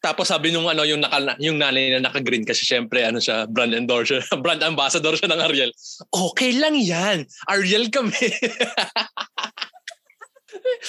[0.00, 3.72] Tapos sabi nung ano yung naka, yung nanay na naka-green kasi syempre ano siya brand
[3.72, 5.72] endorser brand ambassador siya ng Ariel.
[6.08, 7.28] Okay lang yan.
[7.48, 8.16] Ariel kami.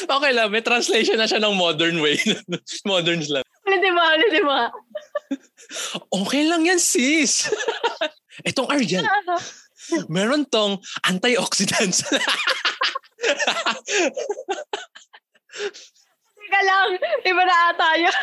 [0.05, 2.15] Okay lang may translation na siya ng modern way.
[2.85, 3.43] Modern slang.
[3.65, 4.05] Hindi ba?
[4.13, 4.61] Hindi ba?
[6.21, 7.49] okay lang yan sis.
[8.45, 9.03] Etong Ariel
[10.07, 12.03] meron tong antioxidants.
[16.35, 16.87] Teka lang.
[17.23, 18.15] Iba na ata yun.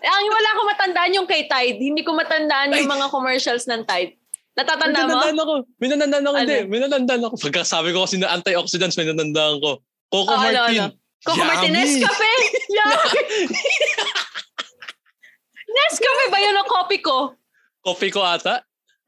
[0.00, 1.78] Ang wala ko matandaan yung kay Tide.
[1.78, 4.16] Hindi ko matandaan yung mga commercials ng Tide.
[4.52, 5.16] Natatanda mo?
[5.16, 5.54] Minanandaan ako.
[5.80, 6.36] Minanandaan ako.
[6.36, 6.44] Ano?
[6.44, 6.58] Hindi.
[6.68, 7.34] Minanandaan ako.
[7.40, 9.80] Pagkasabi ko kasi na antioxidants, minanandaan ko.
[10.12, 10.92] Coco Oh, ano, Martin.
[10.92, 10.92] ano?
[11.24, 11.80] Coco Martin, Yummy.
[11.88, 12.32] Nescafe!
[12.68, 13.64] Yummy!
[15.72, 17.32] Nescafe ba yun ang copy ko?
[17.80, 18.60] Coffee ko ata.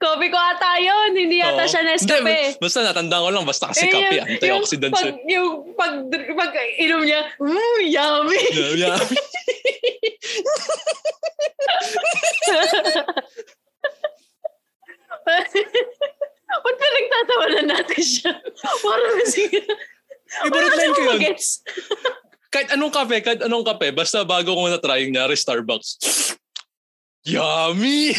[0.04, 1.16] Copy ko ata yun.
[1.16, 1.70] Hindi yata Oo.
[1.70, 2.20] siya Nescafe.
[2.20, 3.44] Hindi, basta natandaan ko lang.
[3.48, 4.14] Basta kasi Eh, kape.
[4.20, 5.00] yung- Antioxidants.
[5.00, 8.42] Yung pag, yung pag, pag inom niya, mmm, yummy.
[8.54, 8.98] Yeah, yeah.
[16.54, 18.32] Ba't pa nagtatawanan natin siya?
[18.80, 19.16] Parang.
[19.24, 21.20] Favorite line ko yun.
[22.54, 25.98] Kahit anong kape, kahit anong kape, basta bago ko na try, nyari Starbucks.
[27.24, 28.12] Yummy!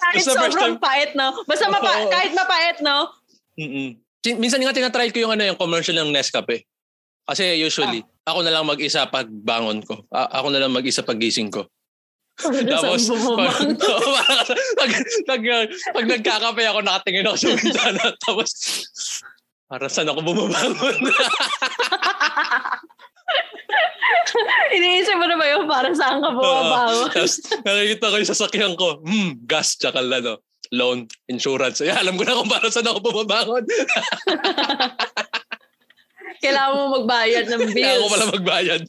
[0.00, 1.44] Kahit Basta sobrang time- pait, no?
[1.44, 2.10] Basta mapa- Oo.
[2.10, 3.12] kahit mapait, no?
[3.54, 3.94] Mm-mm.
[4.36, 6.64] Minsan nga tinatry ko yung ano yung commercial ng Nescafe.
[7.24, 10.02] Kasi usually, ako na lang mag-isa pag bangon ko.
[10.10, 11.68] A- ako na lang mag-isa pag gising ko.
[12.40, 13.68] Tapos, Saan pag,
[14.80, 14.90] pag,
[15.28, 15.42] pag,
[15.92, 18.04] pag nagkakape ako, nakatingin ako sa bintana.
[18.24, 18.48] Tapos,
[19.68, 20.96] para saan ako bumabangon?
[24.76, 27.10] Iniisip mo na ba yun para saan ka bumabangon?
[27.14, 29.00] Tapos, nakikita ko yung sasakyan ko.
[29.02, 30.42] Hmm, gas, tsaka ano,
[30.74, 31.82] loan, insurance.
[31.82, 33.64] Ay, alam ko na kung para saan ako bumabangon.
[36.40, 37.84] Kailangan mo magbayad ng bills.
[37.84, 38.82] Kaya ako pala magbayad.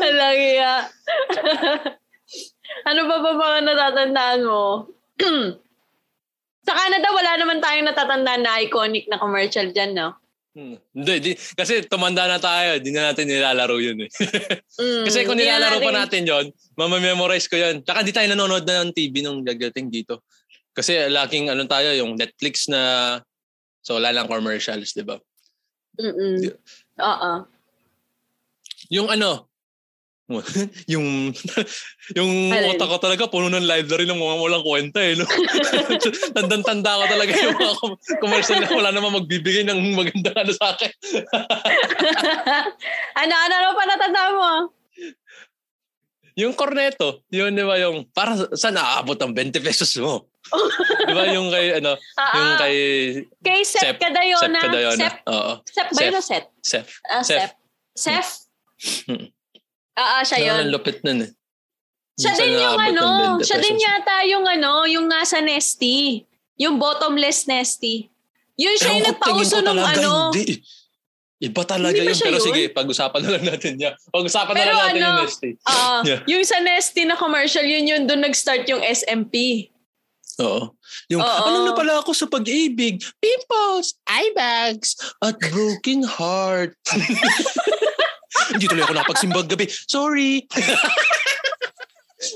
[0.00, 0.88] Walang iya.
[2.88, 4.88] ano ba ba mga natatandaan mo?
[6.64, 10.16] Sa Canada, wala naman tayong natatandaan na iconic na commercial dyan, no?
[10.54, 10.78] Hmm.
[10.94, 12.78] Hindi, di, kasi tumanda na tayo.
[12.78, 14.10] Di na natin nilalaro yun eh.
[14.74, 17.86] Mm, kasi kung hindi nilalaro pa natin- yon mamamemorize ko yun.
[17.86, 20.26] Tsaka di tayo nanonood na ng TV nung gagating dito.
[20.74, 23.22] Kasi laking ano tayo, yung Netflix na
[23.78, 25.14] so wala lang commercials, di ba?
[26.02, 26.42] Mm-mm.
[26.98, 27.32] Oo.
[28.90, 29.46] Yung ano,
[30.92, 31.36] yung
[32.18, 32.72] yung Alin?
[32.72, 35.20] utak ko talaga puno ng library ng mga walang kwenta eh.
[35.20, 35.28] No?
[36.36, 40.72] Tandang-tanda ko talaga yung mga com- commercial na wala naman magbibigay ng magandang ano sa
[40.72, 40.90] akin.
[43.20, 44.50] ano, ano, ano pa natanda mo?
[46.34, 50.26] Yung corneto, yun di ba yung, para saan naaabot ang 20 pesos mo?
[51.06, 52.58] di ba yung kay, ano, Ah, yung ah.
[52.58, 52.76] kay
[53.38, 54.58] Kay Sep, Sep- Cadayona.
[54.58, 54.98] Sep Cadayona.
[54.98, 55.52] Sep, Oo.
[55.62, 56.44] Sep ba yun o Sep?
[56.58, 56.86] Sef.
[57.06, 57.50] Ah, Sef.
[57.94, 58.26] Sep.
[59.94, 60.02] Hmm.
[60.02, 60.60] Ah, ah, siya yun.
[60.66, 61.30] Ang lupit nun eh.
[62.14, 63.06] Siya Minsan din yung ano,
[63.42, 66.22] 20 siya din yata yung ano, yung nga sa Nesty.
[66.58, 68.06] Yung bottomless Nesty.
[68.54, 70.12] Yun siya yung Ewan nagpauso ko ng talaga, ano.
[70.30, 70.62] Hindi.
[71.42, 72.14] Iba talaga yun.
[72.14, 72.46] Pero yun?
[72.46, 73.90] sige, pag-usapan na lang natin niya.
[74.14, 75.50] Pag-usapan na Pero lang natin ano, yung Nesty.
[75.66, 76.20] Ah, Yeah.
[76.30, 79.66] Yung sa Nesty na commercial, yun yun, doon nag-start yung SMP.
[80.38, 80.74] Oo.
[81.10, 81.42] Yung, Oo.
[81.46, 83.02] ano na pala ako sa pag-ibig?
[83.22, 86.74] Pimples, eye bags, at broken heart.
[88.52, 89.66] Hindi tuloy ako nakapagsimbag gabi.
[89.68, 90.44] Sorry.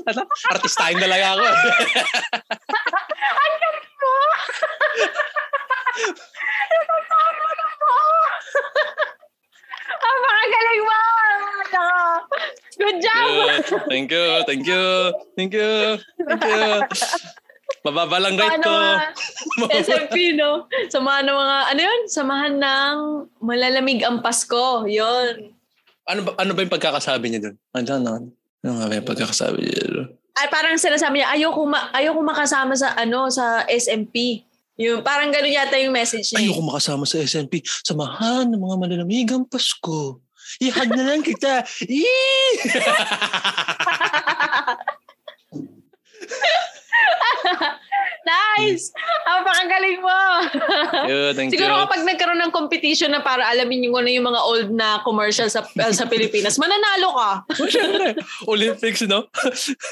[0.05, 0.21] Ano?
[0.53, 1.47] Artistahin talaga ako.
[9.89, 11.01] Ah, makagaling mo!
[11.41, 11.87] Nako.
[12.79, 13.29] Good job!
[13.89, 14.27] Thank you.
[14.45, 14.85] Thank you.
[15.37, 15.67] Thank you.
[16.29, 16.63] Thank you.
[17.87, 18.75] Mababa lang rate ko.
[19.65, 20.67] mga SMP, no?
[20.91, 22.01] Samahan ng mga, ano yun?
[22.11, 22.97] Samahan ng
[23.41, 24.85] malalamig ang Pasko.
[24.85, 25.58] Yun.
[26.09, 27.57] Ano ba, ano ba yung pagkakasabi niya doon?
[27.77, 28.33] Ano, ano?
[28.65, 30.09] Ano nga ba yung pagkakasabi niya doon?
[30.41, 34.41] Ay, parang sinasabi niya, ayoko, ma- ayoko makasama sa, ano, sa SMP.
[34.81, 36.49] Yung, parang gano'n yata yung message niya.
[36.49, 37.61] Ayoko makasama sa SMP.
[37.85, 40.25] Samahan ng mga malalamigang Pasko.
[40.65, 41.61] Ihag na lang kita.
[41.85, 42.57] Eee!
[48.29, 48.93] nice!
[49.25, 50.19] Ang pakagaling mo!
[51.09, 51.81] yeah, thank Siguro you.
[51.89, 55.65] kapag nagkaroon ng competition na para alamin yung ano yung mga old na commercial sa
[55.99, 57.31] sa Pilipinas, mananalo ka.
[57.59, 58.15] Oh, syempre.
[58.45, 59.27] Olympics, no?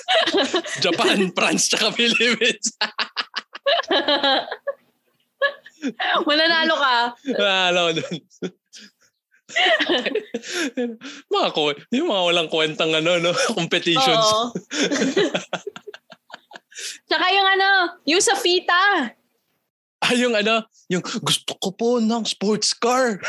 [0.85, 2.77] Japan, France, tsaka Philippines.
[6.29, 6.97] mananalo ka.
[7.37, 7.43] Ko
[7.95, 8.15] doon.
[11.31, 13.33] mga ko, yung mga walang kwentang ano, no?
[13.55, 14.27] competitions.
[14.27, 14.51] Oo.
[17.09, 17.69] Tsaka yung ano,
[18.05, 19.13] yung sa Fita.
[19.97, 20.61] Ah, yung ano,
[20.93, 23.17] yung gusto ko po ng sports car.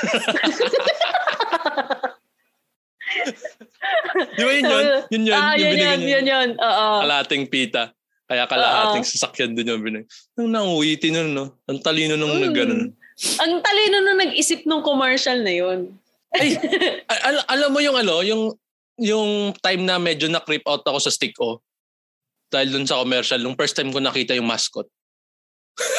[4.38, 4.86] Di ba yun yun?
[5.10, 5.36] Yun yun.
[5.38, 6.50] Ah, yun yun, yun yun.
[6.60, 6.88] Oo.
[7.08, 7.94] Kalating pita.
[8.28, 10.04] Kaya kalahating sasakyan din yung binigay.
[10.36, 11.46] Nung nanguwitin nun, no?
[11.72, 12.44] Ang talino nung Mm.
[12.52, 12.58] nag.
[13.40, 15.96] Ang talino nung nag-isip nung commercial na yun.
[16.36, 16.60] Ay,
[17.12, 18.52] al- al- alam mo yung ano, yung
[19.00, 21.62] yung time na medyo na-creep out ako sa stick o
[22.48, 24.88] dahil dun sa commercial, nung first time ko nakita yung mascot.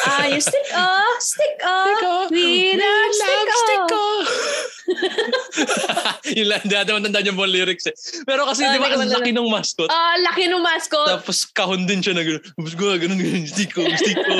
[0.03, 2.27] Ah, yung stick oh, stick oh.
[2.27, 4.19] We love stick oh.
[6.35, 7.95] yung lang, hindi natin matandaan yung buong lyrics eh.
[8.27, 9.23] Pero kasi Ah, di ba, matandaan.
[9.23, 9.87] laki ng mascot.
[9.87, 11.07] Ah, laki nung mascot.
[11.07, 12.43] Tapos kahon din siya na gano'n.
[12.43, 14.33] Tapos ko, gano'n, gano'n, stick ko, stick ko.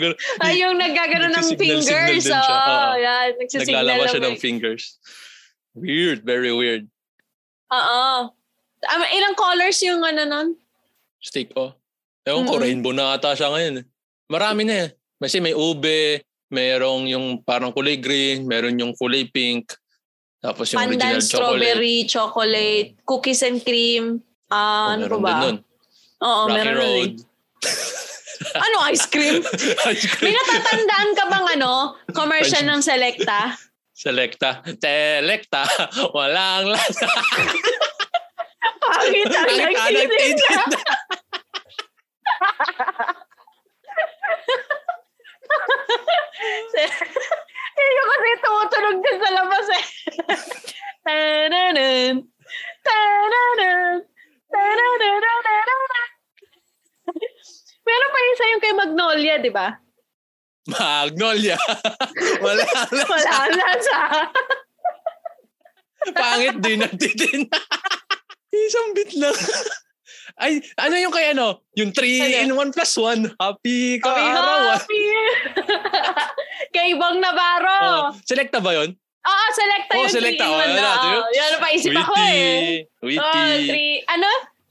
[0.00, 0.16] Gano'n.
[0.40, 2.24] Ay, yung naggagano ng fingers.
[2.30, 2.92] Oo, Oo.
[2.96, 3.28] yan.
[3.36, 4.84] Nagsisignal Naglalabas siya ng fingers.
[5.76, 6.88] Weird, very weird.
[7.68, 8.32] Oo.
[8.80, 10.48] Um, ilang colors yung ano nun?
[11.20, 11.76] Stick ko.
[12.22, 12.64] Ewan ko, Mm-mm.
[12.64, 13.80] rainbow na ata siya ngayon.
[13.80, 13.84] eh.
[14.26, 14.88] Marami na eh.
[15.16, 19.68] Kasi may ube, merong yung parang kulay green, meron yung kulay pink,
[20.38, 21.28] tapos yung Pandan original chocolate.
[21.28, 24.24] strawberry, chocolate, cookies and cream.
[24.46, 25.30] Oh, Ah, ano pa meron ba?
[25.30, 25.56] din nun.
[26.20, 26.76] Oo, Rocky meron.
[26.76, 27.12] Road.
[28.40, 29.44] Ano, ice cream?
[29.92, 30.34] Ice May cream.
[30.34, 31.72] natatandaan ka bang ano,
[32.10, 33.52] commercial ng Selecta?
[33.92, 34.64] Selecta.
[34.64, 35.68] Selecta.
[36.16, 37.04] Walang lasa.
[38.60, 40.60] Pangit ang nagtitinda.
[47.80, 49.84] Hindi ko kasi tumutunog din sa labas eh.
[51.04, 52.14] Tananan.
[52.84, 53.94] Tananan.
[57.80, 59.74] Meron pa isa yung kay Magnolia, di ba?
[60.68, 61.56] Magnolia.
[62.44, 63.02] Wala lasa.
[63.08, 63.98] Wala lasa.
[66.14, 67.58] Pangit din nagtitinda.
[68.50, 69.34] Isang bit lang.
[70.42, 71.62] Ay, ano yung kay ano?
[71.76, 73.36] Yung 3 in 1 plus 1.
[73.36, 74.78] Happy ka Happy, arawan.
[74.78, 75.04] happy.
[76.74, 77.78] kay Bong Navarro.
[77.80, 78.96] Oh, selecta ba yun?
[79.20, 80.44] Oo, selecta Oh, yung selecta.
[80.48, 80.88] 3 in 1 Oh, na.
[81.20, 82.88] Oh, yan pa isip ako eh.
[83.04, 83.20] Witty.
[83.20, 84.30] Oh, three, ano?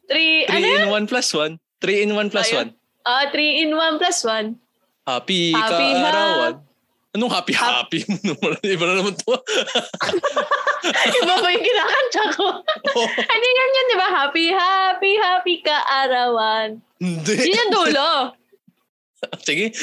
[0.10, 0.68] Three, 3 ano?
[0.68, 1.56] in 1 plus 1.
[1.86, 2.68] 3 in 1 plus Ayun.
[2.74, 3.08] 1.
[3.08, 4.54] Ah, three in 1 plus 1.
[5.08, 6.54] Happy, Happy ka arawan.
[7.10, 8.06] Anong happy Hap- happy?
[8.78, 9.34] Iba na naman to.
[11.20, 12.46] Iba ba yung kinakanta ko?
[12.94, 14.08] Oh, Hindi yan yun, di ba?
[14.14, 16.78] Happy, happy, happy kaarawan.
[17.02, 17.34] Hindi.
[17.34, 18.10] Yun yung dulo.
[19.42, 19.74] Sige.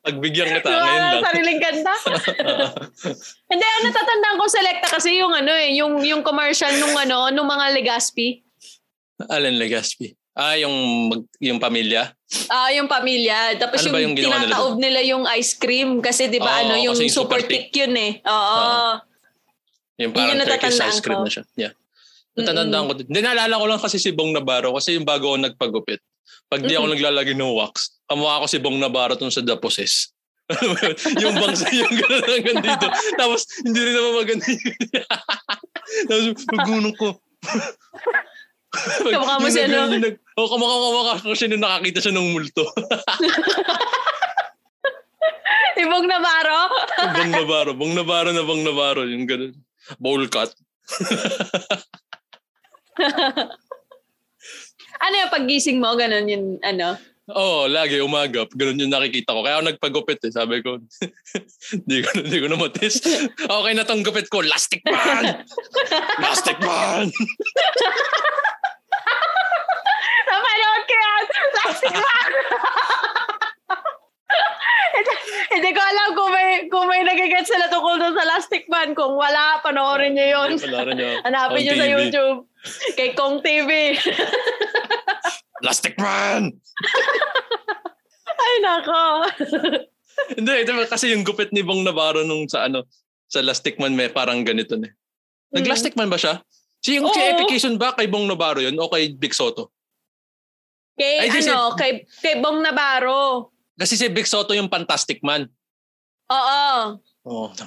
[0.00, 1.94] Pagbigyan kita Yung ngayon ano, sariling kanta.
[3.52, 7.44] Hindi, ano natatandaan ko selecta kasi yung ano eh, yung, yung commercial nung ano, nung
[7.46, 8.40] mga Legaspi.
[9.28, 10.16] Alan Legaspi.
[10.40, 10.72] Ah, yung
[11.12, 12.16] mag, yung pamilya.
[12.48, 13.60] Ah, yung pamilya.
[13.60, 16.96] Tapos Ano yung yung nila nila yung ice cream kasi 'di ba Oo, ano yung
[16.96, 18.24] yung super thick yun eh.
[18.24, 18.56] Oo.
[18.56, 18.92] Oo.
[20.00, 21.28] Yung parang yung Turkish ice cream ko.
[21.28, 21.44] na siya.
[21.60, 21.72] Yeah.
[22.40, 22.92] Natatandaan ko.
[23.04, 26.00] Hindi, naalala ko lang kasi si Bong Navarro kasi yung bago ako nagpagupit.
[26.48, 30.08] Pag di ako naglalagay ng wax, kamukha ko si Bong Navarro tun sa The Possess.
[31.22, 32.90] Yung bangsa yung gano'n hanggang dito.
[33.14, 34.74] Tapos hindi rin naman maganda yun.
[36.10, 37.08] Tapos magunong ko.
[38.70, 42.64] Kamukha mo yung si nag- Oo, kamukha kamukha ko siya nung nakakita siya ng multo.
[45.80, 46.60] Ibong Navarro.
[47.16, 47.72] bong Navarro.
[47.74, 49.02] Bong Navarro na Bong Navarro.
[49.08, 49.54] Yung gano'n.
[49.98, 50.52] Bowl cut.
[55.04, 55.96] ano yung paggising mo?
[55.96, 57.00] Ganon yung ano.
[57.30, 58.42] Oo, oh, lagi umaga.
[58.50, 59.46] Ganun yung nakikita ko.
[59.46, 60.32] Kaya ako nagpagupit eh.
[60.34, 60.82] Sabi ko,
[61.74, 62.98] hindi ko, hindi ko na matis.
[63.38, 64.42] Okay na tong gupit ko.
[64.42, 65.46] Lastic man!
[66.18, 67.06] Lastic man!
[70.28, 71.24] Napanood ko yan!
[71.54, 72.30] Plastic man!
[75.50, 78.94] Hindi- ko alam kung may, kung may nagigets sila tungkol doon sa Plastic Man.
[78.94, 80.50] Kung wala, panoorin nyo yun.
[81.26, 81.92] Hanapin nyo sa TV.
[81.94, 82.38] YouTube.
[82.98, 83.94] Kay Kong TV.
[85.66, 86.56] Lastic man!
[88.40, 89.02] Ay, nako.
[90.40, 92.88] hindi, ito kasi yung gupit ni Bong Navarro nung sa ano,
[93.28, 94.88] sa Lastic Man may parang ganito na.
[95.52, 96.40] Nag-Lastic Man ba siya?
[96.80, 97.30] Si yung si Oo.
[97.36, 99.68] Epication ba kay Bong Navarro yun o kay Big Soto?
[100.96, 103.52] Kay, Ay, di si- ano, kay, kay Bong Navarro.
[103.76, 105.48] Kasi si Big Soto yung Fantastic Man.
[106.32, 107.00] Oo.
[107.24, 107.48] Oh,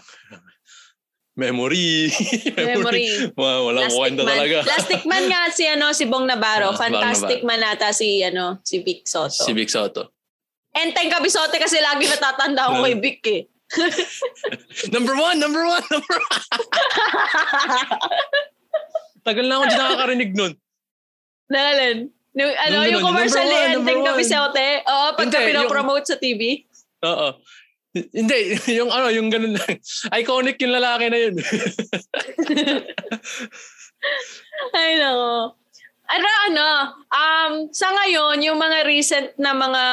[1.42, 2.14] memory.
[2.54, 3.34] Memory.
[3.34, 4.30] Wow, walang Plastic kwenta Man.
[4.38, 4.58] talaga.
[4.66, 6.74] Plastic Man nga si ano si Bong Navarro.
[6.74, 9.46] Bong Fantastic Man nata si ano si Vic Soto.
[9.46, 10.14] si Big Soto.
[10.74, 13.42] Enteng Kabisote kasi lagi natatanda ko kay Vic eh.
[14.94, 16.46] Number one, number one, number one.
[19.24, 20.54] Tagal na ako dyan nakakarinig nun.
[21.54, 21.98] Nalan.
[22.34, 24.08] Yung, ano, Nung yung ganun, commercial ni number one.
[24.10, 24.68] Kabisote.
[24.90, 26.66] Oo, pagka Hindi, pinapromote sa TV.
[27.06, 27.28] Oo.
[27.94, 28.38] Hindi,
[28.82, 29.74] yung ano, yung ganun lang.
[30.20, 31.36] Iconic yung lalaki na yun.
[34.74, 35.56] Ay, nako.
[36.04, 36.68] Ano, ano,
[37.08, 39.84] um, sa ngayon, yung mga recent na mga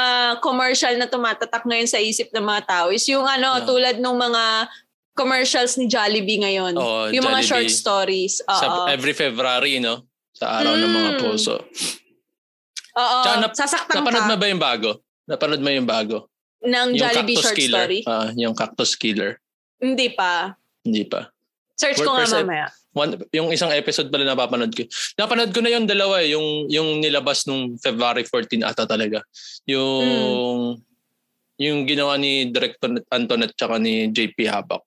[0.43, 3.63] commercial na tumatatak ngayon sa isip ng mga tao is yung ano, Ah.
[3.63, 4.45] tulad ng mga
[5.21, 6.73] commercials ni Jollibee ngayon.
[6.75, 7.69] Oo, yung mga Jollibee.
[7.69, 8.41] short stories.
[8.41, 10.09] Sa every February, no?
[10.33, 11.21] Sa araw ng mga Mm.
[11.21, 11.61] puso.
[12.93, 13.19] Oo.
[13.23, 14.91] Tsaka nap- Sasaktan Napanood ka mo ba yung bago?
[15.27, 16.17] Napanood mo yung bago?
[16.61, 17.81] ng Yung Jollibee Cactus short Killer.
[17.81, 18.01] story?
[18.05, 19.41] Ah, yung Cactus Killer.
[19.79, 20.53] Hindi pa.
[20.83, 21.33] Hindi pa.
[21.73, 22.69] Search ko nga mamaya.
[22.93, 24.85] One, yung isang episode pala napapanood ko.
[25.17, 29.25] Napanood ko na yung dalawa eh, yung yung nilabas nung February 14 ata talaga.
[29.65, 30.77] Yung
[31.57, 34.85] yung ginawa ni Director Antoinette tsaka ni JP Habak.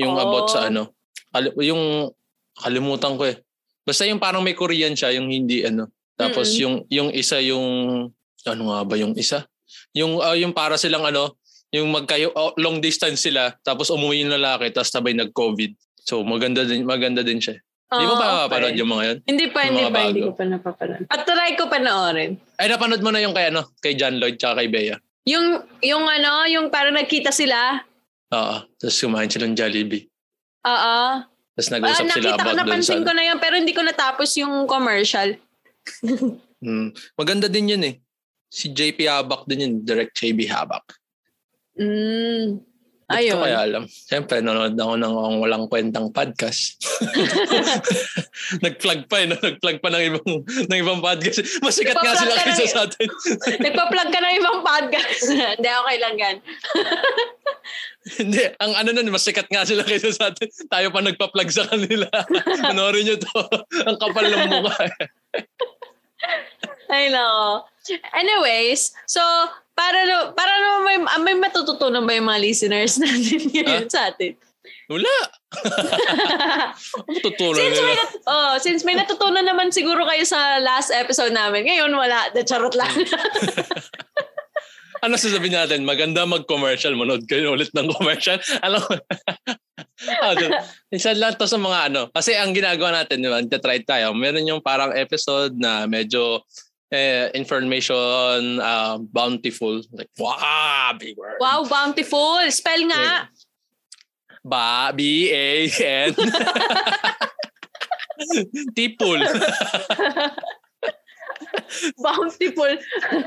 [0.00, 0.22] Yung Oh.
[0.22, 0.90] about sa ano.
[1.28, 2.10] kal- yung
[2.56, 3.38] kalimutan ko eh.
[3.80, 5.88] Basta yung parang may Korean siya, yung hindi ano.
[6.14, 6.60] Tapos Mm-mm.
[6.60, 7.66] yung yung isa yung
[8.42, 9.46] ano nga ba yung isa?
[9.92, 11.38] Yung ah, yung para silang ano,
[11.70, 15.72] yung magkayo oh, long distance sila tapos umuwi yung lalaki tapos sabay nag-COVID.
[16.00, 17.56] So maganda din maganda din siya.
[17.88, 18.34] Di mo Oo, pa okay.
[18.46, 19.18] mapapanood yung mga yun?
[19.24, 20.26] Hindi pa, Yung hindi pa, hindi bago?
[20.26, 21.02] ko pa napapanood.
[21.06, 22.30] At try ko panoorin.
[22.54, 24.94] Ay napanood mo na yung kay ano, kay John Lloyd tsaka kay Bea.
[25.26, 25.46] Yung,
[25.80, 27.82] yung ano, yung parang nagkita sila.
[28.30, 28.56] Oo.
[28.78, 30.06] Tapos kumain silang Jollibee.
[30.66, 30.98] Oo.
[31.56, 32.62] Tapos Ah, nag-usap sila nakita ko, about dun sa...
[32.64, 35.36] napansin ko na yun, pero hindi ko natapos yung commercial.
[36.60, 36.92] Hmm.
[37.16, 38.04] Maganda din yun eh.
[38.52, 39.74] Si JP Habak din yun.
[39.80, 40.92] Direct JB Habak.
[41.80, 42.60] Mm.
[43.10, 43.42] Ayun.
[43.42, 43.84] ko kaya alam.
[43.90, 46.78] Siyempre, nanonood ako ng walang kwentang podcast.
[48.64, 49.26] Nag-plug pa eh.
[49.26, 49.34] No?
[49.34, 51.42] Nag-plug pa ng ibang, ng ibang podcast.
[51.58, 53.08] Masikat nga Nagpa-plug sila ka kaysa sa atin.
[53.66, 55.22] Nagpa-plug ka ng ibang podcast.
[55.58, 56.36] Hindi, okay lang yan.
[58.22, 60.46] Hindi, ang ano nun, masikat nga sila kaysa sa atin.
[60.70, 62.06] Tayo pa nagpa-plug sa kanila.
[62.62, 63.40] Panoorin nyo to.
[63.90, 64.86] ang kapal ng mukha.
[66.90, 67.66] Ay, nako.
[68.14, 69.22] Anyways, so,
[69.80, 74.12] para, no, para no, may, ah, may matututunan ba yung mga listeners natin ngayon sa
[74.12, 74.36] atin?
[74.92, 75.16] Wala.
[77.24, 78.04] Tutulong Since may, nila.
[78.04, 82.28] nat- oh, since may natutunan naman siguro kayo sa last episode namin, ngayon wala.
[82.36, 82.92] The charot lang.
[85.00, 85.88] Ano sasabihin natin?
[85.88, 86.92] Maganda mag-commercial.
[86.92, 88.36] Manood kayo ulit ng commercial.
[88.60, 88.92] Alam mo?
[90.20, 90.52] Ah, dun.
[90.92, 92.12] isa lang to sa mga ano.
[92.12, 93.40] Kasi ang ginagawa natin, di ba?
[93.40, 94.12] try tayo.
[94.12, 96.44] Meron yung parang episode na medyo
[96.92, 99.82] eh, information uh, bountiful.
[99.92, 101.36] Like, wow, big word.
[101.40, 102.38] wow, bountiful.
[102.50, 103.28] Spell nga.
[104.44, 106.14] Ba, B-A-N.
[108.76, 109.20] Tipul.
[111.98, 112.74] Bountiful.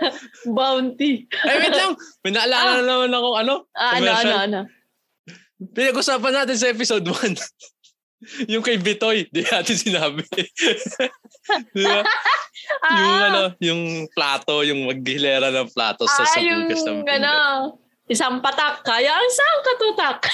[0.58, 1.28] Bounty.
[1.44, 1.94] Ay, wait lang.
[2.24, 3.54] May naalala na naman ako ano.
[3.74, 4.60] Ah, ano, ano, ano.
[5.74, 7.40] Pinag-usapan natin sa episode 1.
[8.48, 10.24] Yung kay Bitoy, di natin sinabi.
[11.76, 12.02] di ba?
[12.86, 13.28] Yung Ah.
[13.28, 17.34] ano, yung plato, yung maghilera ng plato sa ah, sa yung bugas ng ano,
[18.08, 20.20] isang patak, kaya ang isang katutak.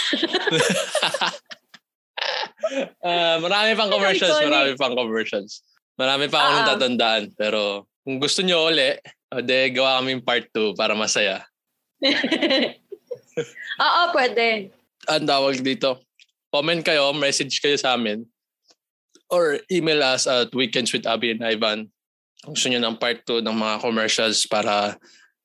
[2.99, 5.63] Ah, marami pang commercials, marami pang commercials.
[5.95, 6.59] Marami pa akong Ah.
[6.67, 7.23] natatandaan.
[7.33, 8.93] Pero kung gusto nyo uli,
[9.31, 11.47] o de, gawa kaming part 2 para masaya.
[13.79, 14.69] Oo, pwede.
[15.07, 16.03] Ang tawag dito.
[16.49, 18.25] Comment kayo, message kayo sa amin.
[19.29, 21.93] Or email us at Weekends with Abby and Ivan.
[22.41, 24.97] Kung gusto nyo ng part 2 ng mga commercials para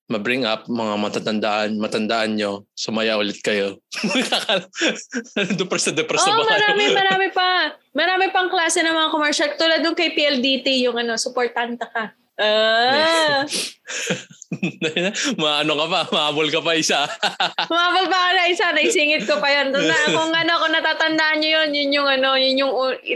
[0.09, 3.81] ma-bring up mga matatandaan, matandaan nyo, sumaya ulit kayo.
[5.61, 7.49] depressed na depressed na Oo, ba marami, marami pa.
[7.93, 9.49] Marami pang klase ng mga commercial.
[9.61, 12.17] Tulad nung kay PLDT, yung ano, supportanta ka.
[12.35, 13.47] Ah,
[15.43, 17.07] Maano ka pa, mahabol ka pa isa.
[17.71, 19.71] Humabal pa ako na isa, naisingit ko pa yun.
[19.71, 22.73] Doon na, kung ano, kung natatandaan nyo yun, yun yung ano, yun yung,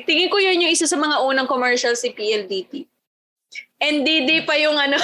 [0.06, 2.86] tingin ko yun yung isa sa mga unang commercial si PLDT.
[3.78, 4.98] NDD pa yung ano,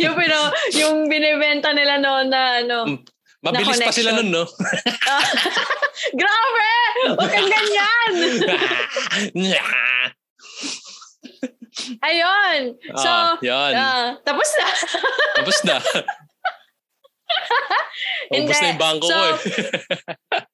[0.00, 0.38] yung, pino,
[0.80, 2.76] yung binibenta nila noon na ano.
[3.44, 4.48] Mabilis pa sila nun, no?
[6.16, 6.72] Grabe!
[7.12, 8.12] Huwag kang ganyan!
[12.06, 12.78] Ayun!
[12.94, 13.72] So, Ah, yan.
[13.74, 14.66] ah, tapos na.
[15.42, 15.76] Tapos na.
[18.34, 19.38] Ubus na yung bangko So, ko eh.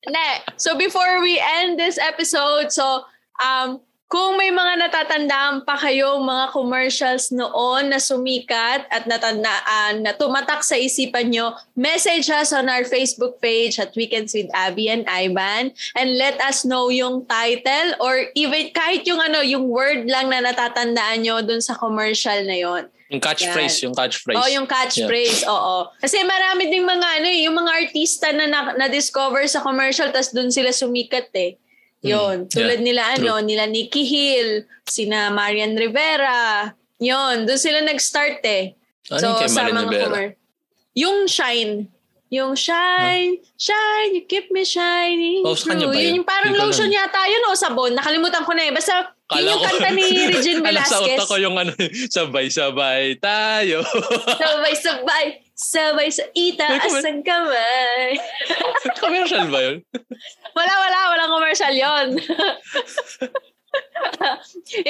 [0.06, 0.28] Hindi.
[0.56, 3.04] So before we end this episode, so
[3.42, 10.10] um kung may mga natatandaan pa kayong mga commercials noon na sumikat at natandaan na
[10.18, 15.06] tumatak sa isipan nyo, message us on our Facebook page at Weekends with Abby and
[15.06, 20.26] Ivan and let us know yung title or even kahit yung ano, yung word lang
[20.26, 22.90] na natatandaan nyo dun sa commercial na yon.
[23.14, 23.84] Yung catchphrase, Yan.
[23.86, 24.38] yung catchphrase.
[24.42, 25.86] Oh, yung catchphrase, oo.
[26.02, 30.34] Kasi marami ding mga ano, eh, yung mga artista na na- na-discover sa commercial tas
[30.34, 31.54] doon sila sumikat eh.
[32.02, 32.36] Yun.
[32.40, 34.50] Mm, Tulad yeah, nila ano, nila Nikki Hill,
[34.84, 36.72] sina Marian Rivera.
[36.96, 38.72] Yun, doon sila nag-start eh.
[39.10, 40.04] Ano yung kay Marian Rivera?
[40.06, 40.34] commer-
[40.92, 41.88] Yung Shine.
[42.30, 45.92] Yung Shine, Shine, you keep me shining Oh, sa kanya through.
[45.92, 46.06] ba yun?
[46.06, 46.98] Yun, yung parang Hindi lotion alam.
[47.02, 47.90] yata yun o sabon.
[47.90, 48.70] Nakalimutan ko na eh.
[48.70, 48.94] Basta
[49.34, 51.18] yun yung kanta ni Regine Alam sa Velasquez.
[51.18, 51.72] utak ko yung ano,
[52.14, 53.82] sabay-sabay tayo.
[54.36, 55.24] Sabay-sabay,
[55.60, 58.16] sabay sa ita, May comment- asang kamay.
[59.04, 59.76] Commercial ba yun?
[60.56, 62.16] Wala, wala, walang commercial yon.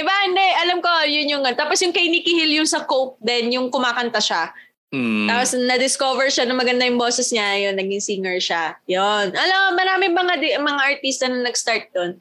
[0.00, 0.46] Iba, hindi.
[0.62, 1.42] Alam ko, yun yung...
[1.58, 4.54] Tapos yung kay Nikki Hill, yung sa Coke din, yung kumakanta siya.
[4.90, 5.26] Hmm.
[5.26, 8.78] Tapos na-discover siya na maganda yung boses niya, yun, naging singer siya.
[8.86, 9.34] Yun.
[9.34, 12.12] Alam, marami mga, di- mga artista na nag-start doon.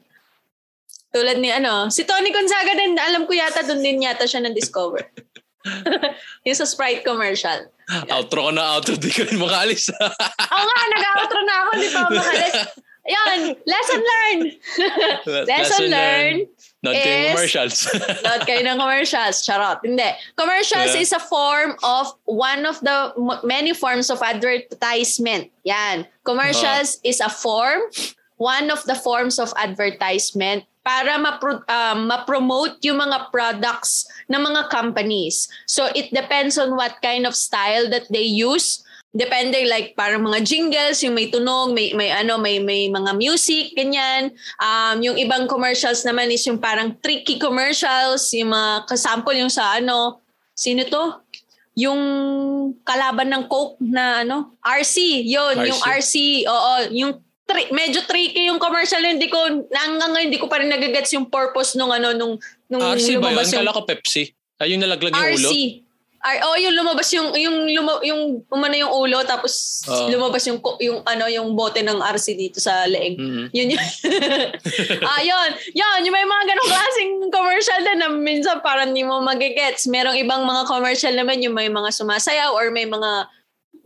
[1.10, 5.10] Tulad ni ano, si Tony Gonzaga din, alam ko yata doon din yata siya na-discover.
[6.46, 7.68] yung sa Sprite commercial.
[8.14, 9.90] outro ko na outro, di ka rin makaalis.
[10.54, 12.56] Oo nga, nag-outro na ako, di pa ako makalis.
[13.10, 14.48] Yan, lesson learned.
[15.48, 16.46] lesson learned.
[16.84, 17.76] Not yung is- commercials.
[18.24, 19.36] Note kayo ng commercials.
[19.44, 19.84] Charot.
[19.84, 20.10] Hindi.
[20.36, 21.02] Commercials Yeah.
[21.04, 23.12] is a form of one of the
[23.44, 25.52] many forms of advertisement.
[25.64, 26.06] Yan.
[26.24, 27.84] Commercials is a form,
[28.40, 34.72] one of the forms of advertisement para mapro- um, ma-promote yung mga products ng mga
[34.72, 35.48] companies.
[35.68, 38.80] So it depends on what kind of style that they use.
[39.10, 43.74] Depende like parang mga jingles, yung may tunog, may may ano, may may mga music
[43.74, 44.30] ganyan.
[44.62, 49.82] Um yung ibang commercials naman is yung parang tricky commercials, yung mga kasample yung sa
[49.82, 50.22] ano,
[50.54, 51.26] sino to?
[51.78, 52.02] yung
[52.84, 55.24] kalaban ng Coke na ano, RC,
[55.54, 55.68] RC.
[55.70, 56.14] yung RC,
[56.44, 57.12] oo, yung
[57.50, 61.26] tri- medyo tricky yung commercial, hindi ko, hanggang ngayon, hindi ko pa rin nagagets yung
[61.26, 62.38] purpose nung ano, nung,
[62.70, 63.42] nung RC ba yun?
[63.42, 64.22] lumabas yung Kala ko Pepsi.
[64.62, 65.50] Ay, yung nalaglag yung ulo.
[65.50, 65.54] RC.
[66.20, 70.12] R oh, yung lumabas yung yung luma, yung umano yung ulo tapos Oo.
[70.12, 73.16] lumabas yung yung ano yung bote ng RC dito sa leeg.
[73.16, 73.48] Mhm.
[73.56, 73.80] Yun yun.
[75.08, 75.50] ah, yun.
[75.72, 79.88] Yun, yung may mga ganong klaseng commercial din na minsan parang hindi mo magigets.
[79.88, 83.24] Merong ibang mga commercial naman yung may mga sumasayaw or may mga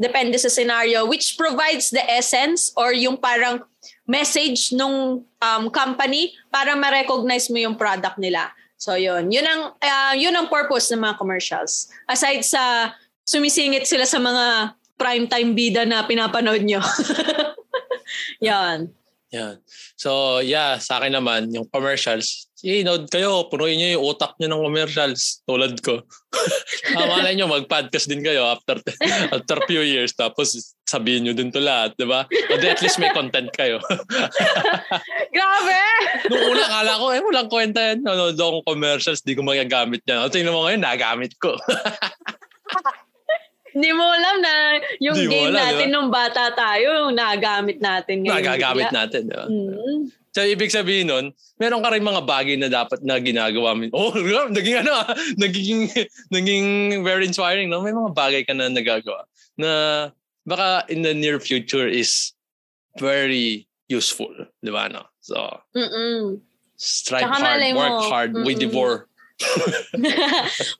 [0.00, 3.62] depende sa scenario which provides the essence or yung parang
[4.04, 8.52] message nung um, company para ma-recognize mo yung product nila.
[8.76, 11.88] So yun, yun ang ah, yun ang purpose ng mga commercials.
[12.04, 12.92] Aside sa
[13.24, 16.84] sumisingit sila sa mga primetime bida na pinapanood nyo.
[18.44, 18.92] yan.
[19.34, 19.58] Yan.
[19.98, 24.62] So, yeah, sa akin naman, yung commercials, i-node kayo, punuin nyo yung utak nyo ng
[24.64, 26.00] commercials, tulad ko.
[26.96, 28.80] ah, malay nyo, mag-podcast din kayo after
[29.36, 32.24] after few years, tapos sabihin nyo din to lahat, di ba?
[32.32, 33.76] Di at least may content kayo.
[35.36, 35.80] Grabe!
[36.32, 38.00] Nung una, kala ko, eh, walang kwenta yan.
[38.08, 40.24] Ano, akong commercials, di ko magagamit yan.
[40.24, 41.52] O, tingnan mo ngayon, nagamit ko.
[43.74, 45.94] Hindi mo alam na yung Di game alam, natin di ba?
[45.98, 48.34] nung bata tayo, yung nagamit natin ngayon.
[48.38, 49.46] Nagagamit natin, di ba?
[49.50, 50.23] Mm.
[50.34, 51.30] So, ibig sabihin nun,
[51.62, 53.86] meron ka rin mga bagay na dapat na ginagawa mo.
[53.94, 54.10] Oh,
[54.58, 55.86] naging ano ah, naging,
[56.34, 56.66] naging
[57.06, 57.86] very inspiring, no?
[57.86, 59.70] May mga bagay ka na nagagawa na
[60.42, 62.34] baka in the near future is
[62.98, 65.06] very useful, di ba, no?
[65.22, 65.38] So,
[65.78, 66.42] Mm-mm.
[66.74, 68.66] strive Tsaka hard, mo, work hard, we mm-mm.
[68.66, 69.06] devour.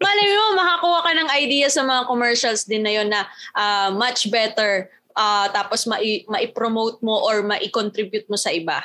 [0.05, 3.23] Malay mo, makakuha ka ng idea sa mga commercials din na yun na
[3.55, 8.83] ah, much better ah, tapos mai- mai-promote mo or mai-contribute mo sa iba.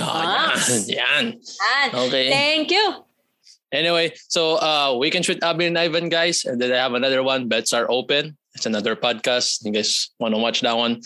[0.00, 1.24] Ah, yan, yan.
[1.36, 1.88] Yan.
[2.08, 2.30] Okay.
[2.32, 3.04] Thank you.
[3.72, 6.44] Anyway, so uh, Weekends with Abby and Ivan, guys.
[6.44, 8.36] And then I have another one, Bets Are Open.
[8.54, 9.64] It's another podcast.
[9.64, 11.00] You guys want to watch that one?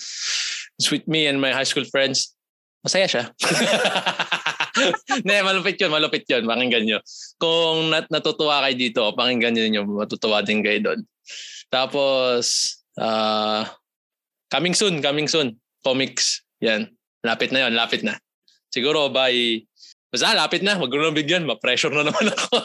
[0.79, 2.35] It's with me and my high school friends.
[2.83, 3.25] Masaya siya.
[5.27, 6.47] ne, malupit yun, malupit yun.
[6.47, 6.99] Pakinggan nyo.
[7.39, 11.01] Kung nat natutuwa kayo dito, pakinggan nyo yun, matutuwa din kayo doon.
[11.71, 13.67] Tapos, uh,
[14.51, 15.55] coming soon, coming soon.
[15.83, 16.43] Comics.
[16.63, 16.91] Yan.
[17.23, 18.19] Lapit na yun, lapit na.
[18.77, 19.65] Siguro by
[20.17, 22.57] Basta lapit na, wag na bigyan, ma-pressure na naman ako.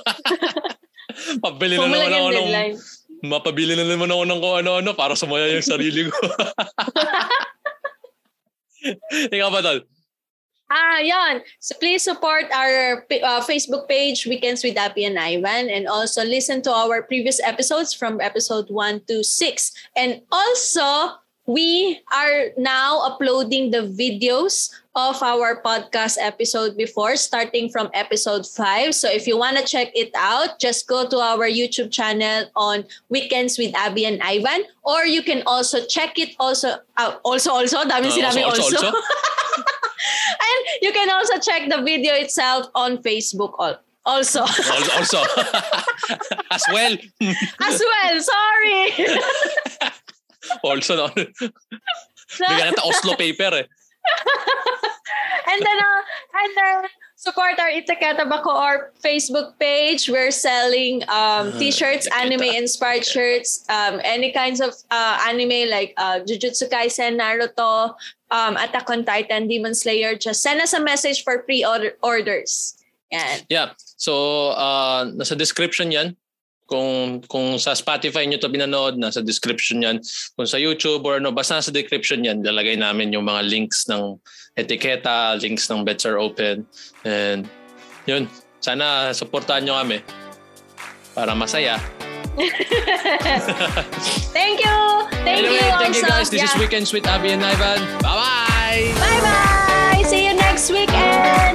[1.43, 2.47] Pabili na naman ako ng,
[3.27, 6.15] mapabili na naman ako ng kung ano-ano para sumaya yung sarili ko.
[9.35, 9.83] Ikaw ba, Tol?
[10.71, 11.43] Ah, yon.
[11.59, 16.63] So please support our uh, Facebook page, Weekends with Appy and Ivan, and also listen
[16.63, 19.91] to our previous episodes from episode 1 to 6.
[19.99, 27.89] And also, we are now uploading the videos of our podcast episode before, starting from
[27.93, 28.93] episode 5.
[28.93, 32.85] So if you want to check it out, just go to our YouTube channel on
[33.09, 37.77] Weekends with Abby and Ivan, or you can also check it also, uh, also, also,
[37.83, 38.85] dami Uh, sinabi also, also.
[38.87, 38.99] also?
[40.41, 44.41] And you can also check the video itself on Facebook al- also.
[44.41, 45.19] Also, also.
[46.51, 46.97] As well.
[47.61, 49.97] As well, sorry.
[50.63, 51.07] Also, no.
[52.31, 53.65] Bigyan natin Oslo paper eh.
[55.51, 56.01] and then, uh,
[56.41, 56.77] and then
[57.21, 60.09] support our Itaketa Bako or Facebook page.
[60.09, 66.25] We're selling um, Ah, t-shirts, anime-inspired shirts, um, any kinds of uh, anime like uh,
[66.25, 67.93] Jujutsu Kaisen, Naruto,
[68.31, 70.17] um, Attack on Titan, Demon Slayer.
[70.17, 72.81] Just send us a message for pre-orders.
[73.11, 73.45] Yan.
[73.49, 73.77] Yeah.
[73.77, 76.17] So, uh, nasa description yan.
[76.71, 79.99] Kung kung sa Spotify nyo to binanood, nasa description yan.
[80.39, 84.15] Kung sa YouTube or no, basta nasa description yan, lalagay namin yung mga links ng
[84.55, 86.63] etiketa, links ng Bets Are Open.
[87.03, 87.43] And
[88.07, 88.31] yun,
[88.63, 89.99] sana supportahan nyo kami
[91.11, 91.75] para masaya.
[94.31, 94.77] Thank you.
[95.27, 96.31] Thank anyway, you thank you guys.
[96.31, 96.63] This is Yeah.
[96.63, 97.83] Weekends with Abby and Ivan.
[97.99, 98.95] Bye-bye!
[98.95, 100.07] Bye-bye!
[100.07, 101.50] See you next weekend!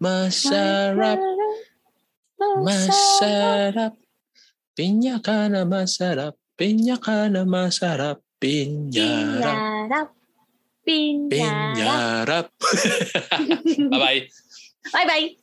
[0.00, 1.20] Masarap.
[2.64, 3.94] Masarap.
[4.72, 6.34] Pinya ka na masarap.
[6.56, 8.24] Pinya ka na masarap.
[8.40, 10.08] Pinyarap.
[10.80, 11.76] Pinyarap.
[11.76, 12.46] Pinyarap.
[13.92, 14.20] Bye-bye.
[14.88, 15.39] Bye-bye.